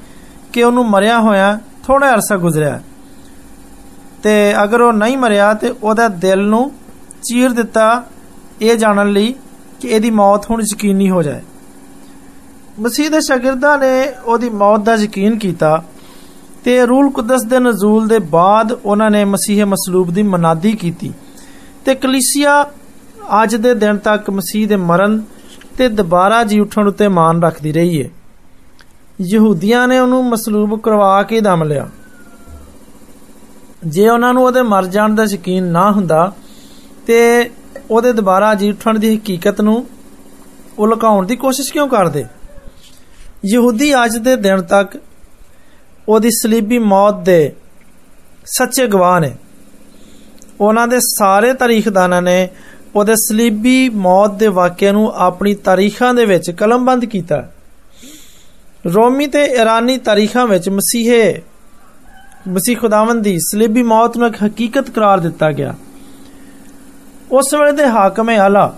ਕਿ 0.53 0.63
ਉਹਨੂੰ 0.63 0.85
ਮਰਿਆ 0.89 1.19
ਹੋਇਆ 1.19 1.57
ਥੋੜਾ 1.83 2.13
ਅਰਸਾ 2.13 2.37
ਗੁਜ਼ਰਿਆ 2.37 2.79
ਤੇ 4.23 4.31
ਅਗਰ 4.63 4.81
ਉਹ 4.81 4.93
ਨਹੀਂ 4.93 5.17
ਮਰਿਆ 5.17 5.53
ਤੇ 5.53 5.73
ਉਹਦਾ 5.83 6.07
ਦਿਲ 6.17 6.45
ਨੂੰ 6.45 6.71
ਚੀਰ 7.23 7.49
ਦਿੱਤਾ 7.51 8.03
ਇਹ 8.61 8.75
ਜਾਣਨ 8.77 9.11
ਲਈ 9.11 9.33
ਕਿ 9.81 9.87
ਇਹਦੀ 9.87 10.09
ਮੌਤ 10.11 10.49
ਹੁਣ 10.49 10.61
ਯਕੀਨੀ 10.63 11.09
ਹੋ 11.09 11.21
ਜਾਏ 11.23 11.41
ਮਸੀਹ 12.79 13.09
ਦੇ 13.09 13.19
ਸ਼ਾਗਿਰਦਾਂ 13.21 13.77
ਨੇ 13.77 13.91
ਉਹਦੀ 14.25 14.49
ਮੌਤ 14.49 14.81
ਦਾ 14.81 14.95
ਯਕੀਨ 14.95 15.37
ਕੀਤਾ 15.37 15.81
ਤੇ 16.65 16.85
ਰੂਲ 16.85 17.09
ਕੁਦਸ 17.09 17.43
ਦੇ 17.43 17.59
ਨਜ਼ੂਲ 17.59 18.07
ਦੇ 18.07 18.19
ਬਾਅਦ 18.29 18.71
ਉਹਨਾਂ 18.73 19.09
ਨੇ 19.11 19.23
ਮਸੀਹ 19.25 19.65
ਮਸਲੂਬ 19.65 20.11
ਦੀ 20.13 20.23
ਮਨਾਦੀ 20.23 20.71
ਕੀਤੀ 20.71 21.11
ਤੇ 21.85 21.95
ਕਲੀਸਿਆ 21.95 22.63
ਅੱਜ 23.43 23.55
ਦੇ 23.55 23.73
ਦਿਨ 23.73 23.97
ਤੱਕ 23.97 24.29
ਮਸੀਹ 24.29 24.67
ਦੇ 24.67 24.75
ਮਰਨ 24.75 25.21
ਤੇ 25.77 25.87
ਦੁਬਾਰਾ 25.89 26.43
ਜੀ 26.43 26.59
ਉੱਠਣ 26.59 26.87
ਉੱਤੇ 26.87 27.07
ਮਾਨ 27.07 27.41
ਰੱਖਦੀ 27.43 27.71
ਰਹੀ 27.71 28.01
ਹੈ 28.03 28.09
ਯਹੂਦੀਆਂ 29.20 29.88
ਨੇ 29.88 29.98
ਉਹਨੂੰ 29.98 30.28
ਮਸਲੂਬ 30.28 30.80
ਕਰਵਾ 30.80 31.22
ਕੇ 31.22 31.40
ਦਮ 31.40 31.62
ਲਿਆ। 31.62 31.88
ਜੇ 33.86 34.08
ਉਹਨਾਂ 34.08 34.34
ਨੂੰ 34.34 34.44
ਉਹਦੇ 34.44 34.62
ਮਰ 34.62 34.86
ਜਾਣ 34.86 35.14
ਦਾ 35.14 35.24
ਯਕੀਨ 35.24 35.64
ਨਾ 35.64 35.92
ਹੁੰਦਾ, 35.92 36.32
ਤੇ 37.06 37.50
ਉਹਦੇ 37.90 38.12
ਦੁਬਾਰਾ 38.12 38.54
ਜੀ 38.54 38.70
ਉੱਠਣ 38.70 38.98
ਦੀ 38.98 39.16
ਹਕੀਕਤ 39.16 39.60
ਨੂੰ 39.60 39.86
ਉਹ 40.78 40.88
ਲੁਕਾਉਣ 40.88 41.26
ਦੀ 41.26 41.36
ਕੋਸ਼ਿਸ਼ 41.36 41.72
ਕਿਉਂ 41.72 41.88
ਕਰਦੇ? 41.88 42.24
ਯਹੂਦੀ 43.46 43.94
ਅੱਜ 43.94 44.16
ਦੇ 44.16 44.36
ਦਿਨ 44.36 44.62
ਤੱਕ 44.62 44.98
ਉਹਦੀ 46.08 46.30
ਸਲੀਬੀ 46.30 46.78
ਮੌਤ 46.78 47.14
ਦੇ 47.14 47.52
ਸੱਚੇ 48.44 48.86
ਗਵਾਹ 48.86 49.20
ਨੇ। 49.20 49.34
ਉਹਨਾਂ 50.60 50.88
ਦੇ 50.88 51.00
ਸਾਰੇ 51.00 51.54
ਤਾਰੀਖਦਾਨਾਂ 51.54 52.22
ਨੇ 52.22 52.48
ਉਹਦੇ 52.96 53.14
ਸਲੀਬੀ 53.16 53.88
ਮੌਤ 53.88 54.34
ਦੇ 54.34 54.46
ਵਾਕਿਆ 54.46 54.92
ਨੂੰ 54.92 55.12
ਆਪਣੀ 55.14 55.54
ਤਾਰੀਖਾਂ 55.54 56.14
ਦੇ 56.14 56.24
ਵਿੱਚ 56.24 56.50
ਕਲਮਬੰਦ 56.50 57.04
ਕੀਤਾ। 57.04 57.48
ਰੋਮੀ 58.84 59.26
ਤੇ 59.26 59.44
ਇਰਾਨੀ 59.44 59.96
ਤਾਰੀਖਾਂ 59.98 60.46
ਵਿੱਚ 60.46 60.68
ਮਸੀਹੇ 60.68 61.42
ਮਸੀਹ 62.48 62.76
ਖੁਦਾਵੰਦ 62.76 63.22
ਦੀ 63.24 63.38
ਸਲੀਬੀ 63.38 63.82
ਮੌਤ 63.82 64.16
ਨੂੰ 64.16 64.26
ਇੱਕ 64.28 64.36
ਹਕੀਕਤ 64.46 64.90
ਕਰਾਰ 64.90 65.20
ਦਿੱਤਾ 65.20 65.50
ਗਿਆ 65.52 65.74
ਉਸ 67.32 67.54
ਵੇਲੇ 67.54 67.72
ਦੇ 67.72 67.86
ਹਾਕਮ 67.86 68.30
ਆਲਾ 68.30 68.74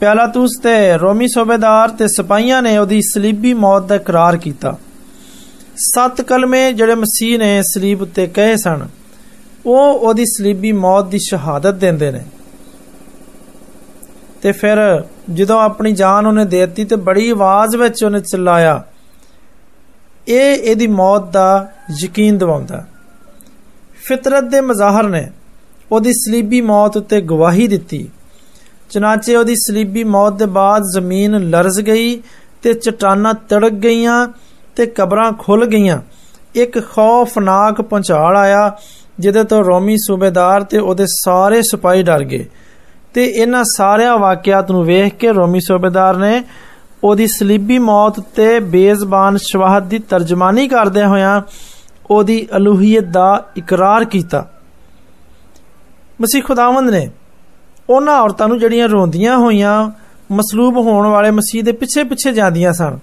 ਪਿਆਲਾਤੂਸ 0.00 0.50
ਤੇ 0.62 0.98
ਰੋਮੀ 0.98 1.28
ਸੂਬੇਦਾਰ 1.28 1.88
ਤੇ 1.88 2.06
ਸਿਪਾਹੀਆਂ 2.08 2.62
ਨੇ 2.62 2.78
ਉਹਦੀ 2.78 3.00
ਸਲੀਬੀ 3.02 3.54
ਮੌਤ 3.54 3.82
ਦਾ 3.82 3.94
ਇਕਰਾਰ 3.94 4.36
ਕੀਤਾ 4.36 4.76
ਸੱਤ 5.76 6.20
ਕਲਮੇ 6.20 6.72
ਜਿਹੜੇ 6.72 6.94
ਮਸੀਹ 6.94 7.38
ਨੇ 7.38 7.62
ਸਲੀਬ 7.62 8.02
ਉੱਤੇ 8.02 8.26
ਕਹੇ 8.26 8.56
ਸਨ 8.56 8.86
ਉਹ 9.66 9.94
ਉਹਦੀ 9.94 10.24
ਸਲੀਬੀ 10.24 10.72
ਮੌਤ 10.72 11.06
ਦੀ 11.06 11.18
ਸ਼ਹਾਦਤ 11.18 11.74
ਦਿੰਦੇ 11.74 12.10
ਨੇ 12.10 12.24
ਤੇ 14.42 14.52
ਫਿਰ 14.52 15.04
ਜਦੋਂ 15.34 15.60
ਆਪਣੀ 15.60 15.92
ਜਾਨ 15.92 16.26
ਉਹਨੇ 16.26 16.44
ਦੇ 16.44 16.66
ਦਿੱਤੀ 16.66 16.84
ਤੇ 16.84 16.96
ਬੜੀ 16.96 17.30
ਆਵਾਜ਼ 17.30 17.76
ਵਿੱਚ 17.76 18.04
ਉਹਨੇ 18.04 18.20
ਚਿল্লাਇਆ 18.20 18.82
ਇਹ 20.27 20.55
ਇਹਦੀ 20.55 20.87
ਮੌਤ 20.87 21.31
ਦਾ 21.31 21.67
ਯਕੀਨ 22.03 22.37
ਦਿਵਾਉਂਦਾ 22.37 22.83
ਫਿਤਰਤ 23.97 24.43
ਦੇ 24.43 24.61
ਮਜ਼ਾਹਰ 24.61 25.07
ਨੇ 25.07 25.27
ਉਹਦੀ 25.91 26.11
ਸਲੀਬੀ 26.13 26.61
ਮੌਤ 26.61 26.97
ਉੱਤੇ 26.97 27.21
ਗਵਾਹੀ 27.21 27.67
ਦਿੱਤੀ 27.67 28.07
ਚਨਾਚੇ 28.89 29.35
ਉਹਦੀ 29.35 29.55
ਸਲੀਬੀ 29.57 30.03
ਮੌਤ 30.03 30.33
ਦੇ 30.33 30.45
ਬਾਅਦ 30.45 30.83
ਜ਼ਮੀਨ 30.93 31.39
ਲਰਜ਼ 31.49 31.79
ਗਈ 31.81 32.21
ਤੇ 32.63 32.73
ਚਟਾਨਾਂ 32.73 33.33
ਤੜਕ 33.49 33.73
ਗਈਆਂ 33.79 34.27
ਤੇ 34.77 34.85
ਕਬਰਾਂ 34.85 35.31
ਖੁੱਲ 35.31 35.65
ਗਈਆਂ 35.65 35.99
ਇੱਕ 36.55 36.79
ਖੌਫਨਾਕ 36.85 37.81
ਪੰਚਾਲ 37.81 38.35
ਆਇਆ 38.37 38.71
ਜਿਹਦੇ 39.19 39.43
ਤੋਂ 39.43 39.63
ਰੋਮੀ 39.63 39.95
ਸੂਬੇਦਾਰ 39.97 40.63
ਤੇ 40.63 40.77
ਉਹਦੇ 40.77 41.05
ਸਾਰੇ 41.09 41.61
ਸਿਪਾਹੀ 41.61 42.03
ਡਰ 42.03 42.23
ਗਏ 42.23 42.45
ਤੇ 43.13 43.25
ਇਹਨਾਂ 43.25 43.63
ਸਾਰਿਆਂ 43.67 44.17
ਵਾਕਿਆਤ 44.17 44.71
ਨੂੰ 44.71 44.83
ਵੇਖ 44.85 45.15
ਕੇ 45.15 45.31
ਰੋਮੀ 45.31 45.59
ਸੂਬੇਦਾਰ 45.59 46.17
ਨੇ 46.17 46.41
ਉਹਦੀ 47.03 47.27
ਸਲੀਬੀ 47.27 47.77
ਮੌਤ 47.79 48.19
ਤੇ 48.35 48.59
ਬੇਜ਼ਬਾਨ 48.59 49.37
ਸ਼ਵਾਹਦ 49.41 49.87
ਦੀ 49.89 49.99
ਤਰਜਮਾਨੀ 50.09 50.67
ਕਰਦੇ 50.67 51.03
ਹੋਇਆਂ 51.05 51.41
ਉਹਦੀ 52.09 52.47
ਅਲੂਹੀਅਤ 52.55 53.05
ਦਾ 53.05 53.27
ਇਕਰਾਰ 53.57 54.05
ਕੀਤਾ 54.05 54.45
ਮਸੀਹ 56.21 56.43
ਖੁਦਾਵੰਦ 56.43 56.89
ਨੇ 56.89 57.09
ਉਹਨਾਂ 57.89 58.19
ਔਰਤਾਂ 58.21 58.47
ਨੂੰ 58.47 58.59
ਜਿਹੜੀਆਂ 58.59 58.87
ਰੋਂਦੀਆਂ 58.89 59.37
ਹੋਈਆਂ 59.37 59.91
ਮਸਲੂਬ 60.31 60.77
ਹੋਣ 60.77 61.07
ਵਾਲੇ 61.07 61.31
ਮਸੀਹ 61.31 61.63
ਦੇ 61.63 61.71
ਪਿੱਛੇ 61.71 62.03
ਪਿੱਛੇ 62.03 62.31
ਜਾਂਦੀਆਂ 62.31 62.73
ਸਨ 62.73 62.99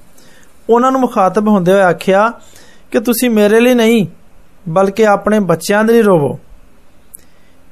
ਉਹਨਾਂ 0.71 0.91
ਨੂੰ 0.93 1.01
ਮੁਖਾਤਬ 1.01 1.49
ਹੁੰਦੇ 1.49 1.73
ਹੋਏ 1.73 1.83
ਆਖਿਆ 1.83 2.31
ਕਿ 2.91 3.01
ਤੁਸੀਂ 3.01 3.31
ਮੇਰੇ 3.31 3.61
ਲਈ 3.61 3.75
ਨਹੀਂ 3.75 4.07
ਬਲਕਿ 4.69 5.07
ਆਪਣੇ 5.07 5.39
ਬੱਚਿਆਂ 5.41 5.85
ਦੇ 5.85 5.93
ਲਈ 5.93 6.03
ਰੋਵੋ 6.03 6.39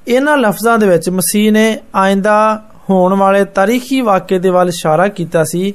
ਇਹਨਾਂ 0.07 0.37
ਲਫ਼ਜ਼ਾਂ 0.37 0.79
ਦੇ 0.79 0.87
ਵਿੱਚ 0.87 1.09
ਮਸੀਹ 1.11 1.51
ਨੇ 1.53 1.79
ਆਇੰਦਾ 1.95 2.37
ਹੋਣ 2.91 3.15
ਵਾਲੇ 3.15 3.45
ਤਾਰੀਖੀ 3.45 4.01
ਵਾਕਿਏ 4.01 4.39
ਦੇ 4.39 4.51
ਵੱਲ 4.51 4.69
ਇਸ਼ਾਰਾ 4.69 5.09
ਕੀਤਾ 5.09 5.45
ਸੀ 5.45 5.73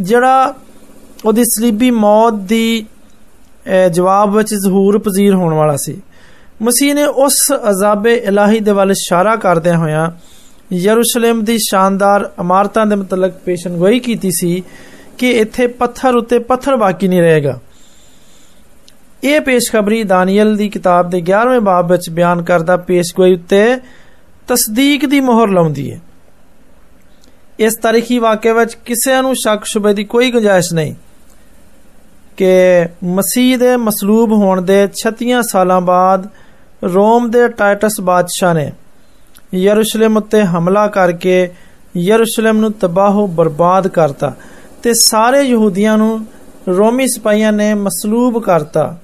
ਜਿਹੜਾ 0.00 0.54
ਉਹਦੀ 1.24 1.44
ਸਲੀਬੀ 1.44 1.90
ਮੌਤ 1.90 2.34
ਦੀ 2.48 2.86
ਜਵਾਬ 3.92 4.36
ਵਿੱਚ 4.36 4.54
ਜ਼ਹੂਰ 4.54 4.98
ਪਜ਼ੀਰ 4.98 5.34
ਹੋਣ 5.34 5.54
ਵਾਲਾ 5.54 5.76
ਸੀ 5.76 6.00
ਮਸੀਹ 6.62 6.94
ਨੇ 6.94 7.04
ਉਸ 7.04 7.36
ਅਜ਼ਾਬੇ 7.70 8.14
ਇਲਾਹੀ 8.14 8.60
ਦੇ 8.60 8.72
ਵੱਲ 8.72 8.90
ਇਸ਼ਾਰਾ 8.90 9.34
ਕਰਦਿਆਂ 9.36 9.76
ਹੋਇਆਂ 9.78 10.10
ਯਰੂਸ਼ਲਮ 10.74 11.44
ਦੀ 11.44 11.56
ਸ਼ਾਨਦਾਰ 11.60 12.28
ਇਮਾਰਤਾਂ 12.40 12.86
ਦੇ 12.86 12.96
ਮੁਤਲਕ 12.96 13.34
ਪੇਸ਼ਨਗੋਈ 13.44 14.00
ਕੀਤੀ 14.00 14.30
ਸੀ 14.30 14.62
ਕਿ 15.18 15.30
ਇੱਥੇ 15.30 15.66
ਪੱਥਰ 15.66 16.16
ਉੱਤੇ 16.16 16.38
ਪੱਥਰ 16.38 16.76
ਬਾਕੀ 16.76 17.08
ਨਹੀਂ 17.08 17.22
ਰਹੇਗਾ 17.22 17.58
ਇਹ 19.24 19.40
ਪੇਸ਼ਖਬਰੀ 19.40 20.02
ਦਾਨੀਅਲ 20.04 20.56
ਦੀ 20.56 20.68
ਕਿਤਾਬ 20.68 21.08
ਦੇ 21.10 21.22
11ਵੇਂ 21.22 21.60
ਬਾਬ 21.60 21.90
ਵਿੱਚ 21.92 22.10
ਬਿਆਨ 22.10 22.42
ਕਰਦਾ 22.42 22.76
ਪੇਸ਼ਗੋਈ 22.76 23.34
ਉੱਤੇ 23.34 23.64
ਤਸਦੀਕ 24.48 25.06
ਦੀ 25.06 25.20
ਮੋਹਰ 25.20 25.48
ਲਾਉਂਦੀ 25.48 25.90
ਹੈ 25.92 26.00
ਇਸ 27.58 27.76
ਤਾਰੀਖੀ 27.82 28.18
ਵਾਕਿਆ 28.18 28.52
ਵਿੱਚ 28.52 28.74
ਕਿਸੇ 28.86 29.20
ਨੂੰ 29.22 29.34
ਸ਼ੱਕ 29.36 29.64
ਸ਼ੁਬੇ 29.64 29.92
ਦੀ 29.94 30.04
ਕੋਈ 30.04 30.30
ਗੁੰਜਾਇਸ਼ 30.30 30.72
ਨਹੀਂ 30.74 30.94
ਕਿ 32.36 32.50
ਮਸੀਹ 33.04 33.56
ਦੇ 33.58 33.76
ਮਸਲੂਬ 33.76 34.32
ਹੋਣ 34.32 34.60
ਦੇ 34.62 34.76
36 34.96 35.40
ਸਾਲਾਂ 35.42 35.80
ਬਾਅਦ 35.80 36.28
ਰੋਮ 36.84 37.30
ਦੇ 37.30 37.48
ਟਾਈਟਸ 37.48 38.00
ਬਾਦਸ਼ਾਹ 38.00 38.54
ਨੇ 38.54 38.70
ਯਰੂਸ਼ਲਮ 39.54 40.16
ਉੱਤੇ 40.16 40.42
ਹਮਲਾ 40.44 40.86
ਕਰਕੇ 40.88 41.36
ਯਰੂਸ਼ਲਮ 41.96 42.58
ਨੂੰ 42.58 42.72
ਤਬਾਹ 42.72 43.26
ਬਰਬਾਦ 43.26 43.88
ਕਰਤਾ 43.88 44.32
ਤੇ 44.82 44.92
ਸਾਰੇ 44.94 45.42
ਯਹੂਦੀਆਂ 45.42 45.96
ਨੂੰ 45.98 46.26
ਰੋਮੀ 46.68 47.06
ਸਿਪਾਹੀਆਂ 47.08 47.52
ਨੇ 47.52 47.72
ਮਸਲੂਬ 47.74 48.42
ਕਰਤਾ 48.42 48.96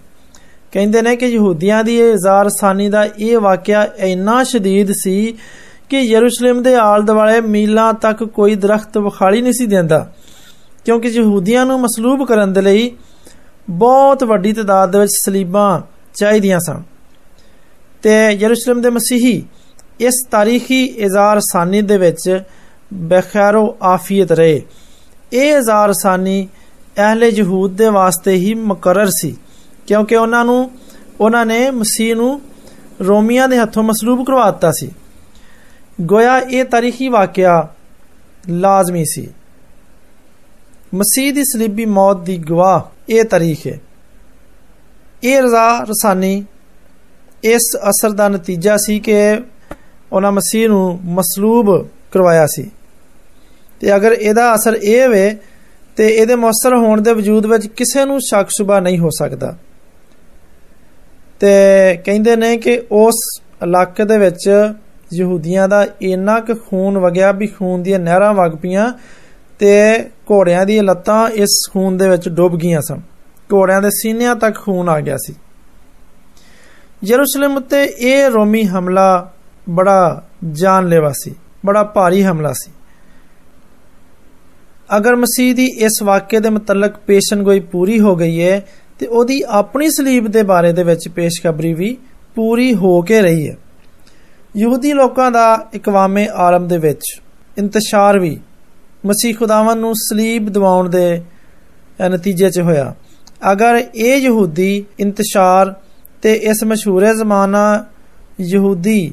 ਕਹਿੰਦੇ 0.73 1.03
ਨੇ 1.03 1.17
ਕਿ 1.17 1.27
ਯਹੂਦੀਆਂ 1.27 1.83
ਦੀ 1.85 1.97
ਇਹ 1.97 2.15
ਜ਼ਾਰ 2.17 2.49
ਸਾਨੀ 2.51 2.89
ਦਾ 2.89 3.05
ਇਹ 3.19 3.39
ਵਾਕਿਆ 3.39 3.87
ਇੰਨਾ 4.05 4.43
ਸ਼ਦੀਦ 4.45 4.93
ਸੀ 4.93 5.35
ਕਿ 5.91 6.01
ਯਰੂਸ਼ਲਮ 6.01 6.63
ਦੇ 6.63 6.75
ਆਲ 6.75 7.03
ਦੁਆਲੇ 7.03 7.41
ਮੀਲਾਂ 7.41 7.93
ਤੱਕ 7.95 8.23
ਕੋਈ 8.25 8.55
ਦਰਖਤ 8.55 8.99
ਵਿਖਾਲੀ 8.99 9.43
ਨਹੀਂ 9.43 9.53
ਸੀ 9.53 9.67
ਦਿੰਦਾ 9.67 10.07
ਕਿਉਂਕਿ 10.85 11.09
ਯਹੂਦੀਆਂ 11.09 11.65
ਨੂੰ 11.67 11.81
ਮਸਲੂਬ 11.81 12.27
ਕਰਨ 12.27 12.53
ਦੇ 12.53 12.63
ਲਈ 12.63 12.91
ਬਹੁਤ 13.71 14.25
ਵੱਡੀ 14.25 14.53
ਤਦਾਦ 14.53 14.91
ਦੇ 14.93 14.99
ਵਿੱਚ 14.99 15.13
ਸਲੀਬਾਂ 15.15 15.81
ਚਾਹੀਦੀਆਂ 16.15 16.59
ਸਨ 16.61 16.83
ਤੇ 18.03 18.17
ਯਰੂਸ਼ਲਮ 18.33 18.81
ਦੇ 18.81 18.91
ਮਸੀਹੀ 18.91 19.43
ਇਸ 20.01 20.15
ਤਾਰੀਖੀ 20.31 20.85
ਇਜ਼ਾਰ 20.85 21.41
ਸਾਨੀ 21.41 21.81
ਦੇ 21.83 21.97
ਵਿੱਚ 21.99 22.41
ਬਖੈਰੋ 23.09 23.77
ਆਫੀਅਤ 23.83 24.33
ਰਹੇ 24.33 24.61
ਇਹ 25.33 25.57
ਹਜ਼ਾਰ 25.59 25.93
ਸਾਨੀ 25.93 26.47
ਅਹਲੇ 26.97 27.29
ਯਹੂਦ 27.29 27.77
ਦੇ 27.77 27.89
ਵਾਸਤੇ 27.89 28.35
ਹੀ 28.35 28.55
ਮੁਕਰਰ 28.55 29.11
ਸੀ 29.11 29.35
ਕਿਉਂਕਿ 29.87 30.17
ਉਹਨਾਂ 30.17 30.45
ਨੂੰ 30.45 30.71
ਉਹਨਾਂ 31.21 31.45
ਨੇ 31.47 31.71
ਮਸੀਹ 31.71 32.15
ਨੂੰ 32.17 32.41
ਰੋਮੀਆਂ 33.01 33.49
ਦੇ 33.49 33.59
ਹੱਥੋਂ 33.59 33.83
ਮਸਲੂਬ 33.83 34.25
ਕਰਵਾਤਾ 34.27 34.71
ਸੀ 34.73 34.91
ਗੋਇਆ 36.01 36.39
ਇਹ 36.41 36.65
ਤਾਰੀਖੀ 36.65 37.09
ਵਾਕਿਆ 37.09 37.67
ਲਾਜ਼ਮੀ 38.51 39.05
ਸੀ 39.05 39.29
ਮਸੀਹ 40.95 41.33
ਦੀ 41.33 41.45
ਸਲੀਬੀ 41.45 41.85
ਮੌਤ 41.85 42.25
ਦੀ 42.25 42.37
ਗਵਾਹ 42.51 43.13
ਇਹ 43.13 43.25
ਤਾਰੀਖ 43.25 43.67
ਹੈ 43.67 43.79
ਇਹ 45.23 45.41
ਰਜ਼ਾ 45.43 45.69
ਰਸਾਨੀ 45.81 46.45
ਇਸ 47.45 47.77
ਅਸਰ 47.91 48.11
ਦਾ 48.11 48.29
ਨਤੀਜਾ 48.29 48.77
ਸੀ 48.77 48.99
ਕਿ 49.01 49.15
ਉਹਨਾਂ 50.13 50.33
ਮਸੀਹ 50.33 50.69
ਨੂੰ 50.69 51.01
ਮਸਲੂਬ 51.15 51.71
ਕਰਵਾਇਆ 52.13 52.47
ਸੀ 52.47 52.71
ਤੇ 53.81 53.95
ਅਗਰ 53.97 54.13
ਇਹਦਾ 54.13 54.55
ਅਸਰ 54.55 54.79
ਇਹ 54.83 55.09
ਵੇ 55.09 55.37
ਤੇ 55.97 56.09
ਇਹਦੇ 56.09 56.35
ਮੌਸਰ 56.35 56.75
ਹੋਣ 56.77 57.01
ਦੇ 57.01 57.13
ਵਜੂਦ 57.13 57.47
ਵਿੱਚ 57.47 57.67
ਕਿਸੇ 57.67 58.05
ਨੂੰ 58.05 58.21
ਸ਼ੱਕ 58.21 58.49
ਸ਼ੁਬਾ 58.51 58.79
ਨਹੀਂ 58.81 58.99
ਹੋ 58.99 59.11
ਸਕਦਾ 59.19 59.55
ਤੇ 61.41 61.53
ਕਹਿੰਦੇ 62.05 62.37
ਨੇ 62.37 62.57
ਕਿ 62.57 62.81
ਉਸ 62.93 63.17
ਇਲਾਕੇ 63.63 64.05
ਦੇ 64.05 64.19
ਵਿੱਚ 64.19 64.49
ਯਹੂਦੀਆਂ 65.15 65.69
ਦਾ 65.69 65.87
ਇੰਨਾ 66.03 66.39
ਕੁ 66.41 66.55
ਖੂਨ 66.61 66.99
ਵਗਿਆ 66.99 67.33
ਵੀ 67.33 67.47
ਖੂਨ 67.47 67.83
ਦੀਆਂ 67.83 67.99
ਨਹਿਰਾਂ 67.99 68.33
ਵਗ 68.35 68.57
ਪੀਆਂ 68.57 68.93
ਤੇ 69.61 69.75
ਘੋੜਿਆਂ 70.31 70.65
ਦੀਆਂ 70.67 70.83
ਲੱਤਾਂ 70.83 71.29
ਇਸ 71.35 71.59
ਖੂਨ 71.73 71.97
ਦੇ 71.97 72.09
ਵਿੱਚ 72.09 72.29
ਡੁੱਬ 72.29 72.57
ਗਈਆਂ 72.59 72.81
ਸਨ 72.81 73.01
ਘੋੜਿਆਂ 73.51 73.81
ਦੇ 73.83 73.91
ਸੀਨਿਆਂ 73.93 74.37
ਤੱਕ 74.37 74.57
ਖੂਨ 74.57 74.89
ਆ 74.89 75.01
ਗਿਆ 75.01 75.17
ਸੀ 75.17 75.35
ਯਰੂਸ਼ਲਮ 77.03 77.57
ਉੱਤੇ 77.57 77.83
ਇਹ 77.85 78.29
ਰੋਮੀ 78.31 78.65
ਹਮਲਾ 78.67 79.09
ਬੜਾ 79.71 80.23
ਜਾਨਲੇਵਾ 80.53 81.13
ਸੀ 81.15 81.35
ਬੜਾ 81.67 81.83
ਭਾਰੀ 81.85 82.23
ਹਮਲਾ 82.23 82.53
ਸੀ 82.53 82.71
ਅਗਰ 84.97 85.17
ਮਸੀਹ 85.17 85.55
ਦੀ 85.55 85.67
ਇਸ 85.85 86.03
ਵਾਕਿਏ 86.03 86.41
ਦੇ 86.41 86.51
ਮੁਤਲਕ 86.51 86.97
ਪੇਸ਼ਨਗੋਈ 87.07 87.61
ਪੂਰੀ 87.61 88.01
ਹੋ 88.01 88.15
ਗਈ 88.17 88.41
ਹੈ 88.43 88.61
ਤੇ 89.01 89.07
ਉਹਦੀ 89.07 89.43
ਆਪਣੀ 89.51 89.89
ਸਲੀਬ 89.91 90.27
ਦੇ 90.27 90.43
ਬਾਰੇ 90.43 90.73
ਦੇ 90.73 90.83
ਵਿੱਚ 90.83 91.09
ਪੇਸ਼ਖਬਰੀ 91.09 91.73
ਵੀ 91.75 91.97
ਪੂਰੀ 92.37 92.73
ਹੋ 92.75 93.01
ਕੇ 93.03 93.21
ਰਹੀ 93.23 93.49
ਹੈ 93.49 93.57
ਯਹੂਦੀ 94.55 94.93
ਲੋਕਾਂ 94.93 95.31
ਦਾ 95.31 95.47
ਇਕਵਾਮੇ 95.75 96.27
ਆਲਮ 96.39 96.67
ਦੇ 96.69 96.79
ਵਿੱਚ 96.79 97.05
ਇੰਤਸ਼ਾਰ 97.57 98.19
ਵੀ 98.19 98.37
ਮਸੀਹ 99.07 99.35
ਖੁਦਾਵੰ 99.35 99.79
ਨੂੰ 99.79 99.93
ਸਲੀਬ 99.99 100.49
ਦਿਵਾਉਣ 100.49 100.89
ਦੇ 100.89 101.23
ਨਤੀਜੇ 102.01 102.51
'ਚ 102.51 102.61
ਹੋਇਆ 102.61 102.95
ਅਗਰ 103.53 103.83
ਇਹ 103.95 104.17
ਯਹੂਦੀ 104.17 104.85
ਇੰਤਸ਼ਾਰ 105.01 105.75
ਤੇ 106.23 106.33
ਇਸ 106.43 106.63
ਮਸ਼ਹੂਰੇ 106.65 107.15
ਜ਼ਮਾਨਾ 107.15 107.65
ਯਹੂਦੀ 108.43 109.13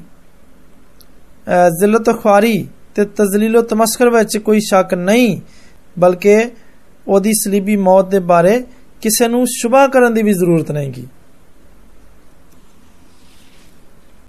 ਜ਼ਿਲਤ 1.80 2.10
ਖਵਾਰੀ 2.12 2.68
ਤੇ 2.96 3.06
ਤਜ਼ਲੀਲ 3.18 3.62
ਤਮਸਖਰ 3.62 4.10
ਵਿੱਚ 4.10 4.38
ਕੋਈ 4.38 4.60
ਸ਼ੱਕ 4.60 4.94
ਨਹੀਂ 4.94 5.40
ਬਲਕਿ 5.96 6.38
ਉਹਦੀ 7.08 7.34
ਸਲੀਬੀ 7.34 7.76
ਮੌਤ 7.78 8.10
ਦੇ 8.10 8.20
ਬਾਰੇ 8.26 8.62
ਕਿਸੇ 9.02 9.28
ਨੂੰ 9.28 9.46
ਸ਼ੁਭਾ 9.52 9.88
ਕਰਨ 9.88 10.14
ਦੀ 10.14 10.24
ਵੀ 10.24 10.34
ਜ਼ਰੂਰਤ 10.34 10.72
ਨਹੀਂ 10.72 10.92
ਕੀ 10.92 11.06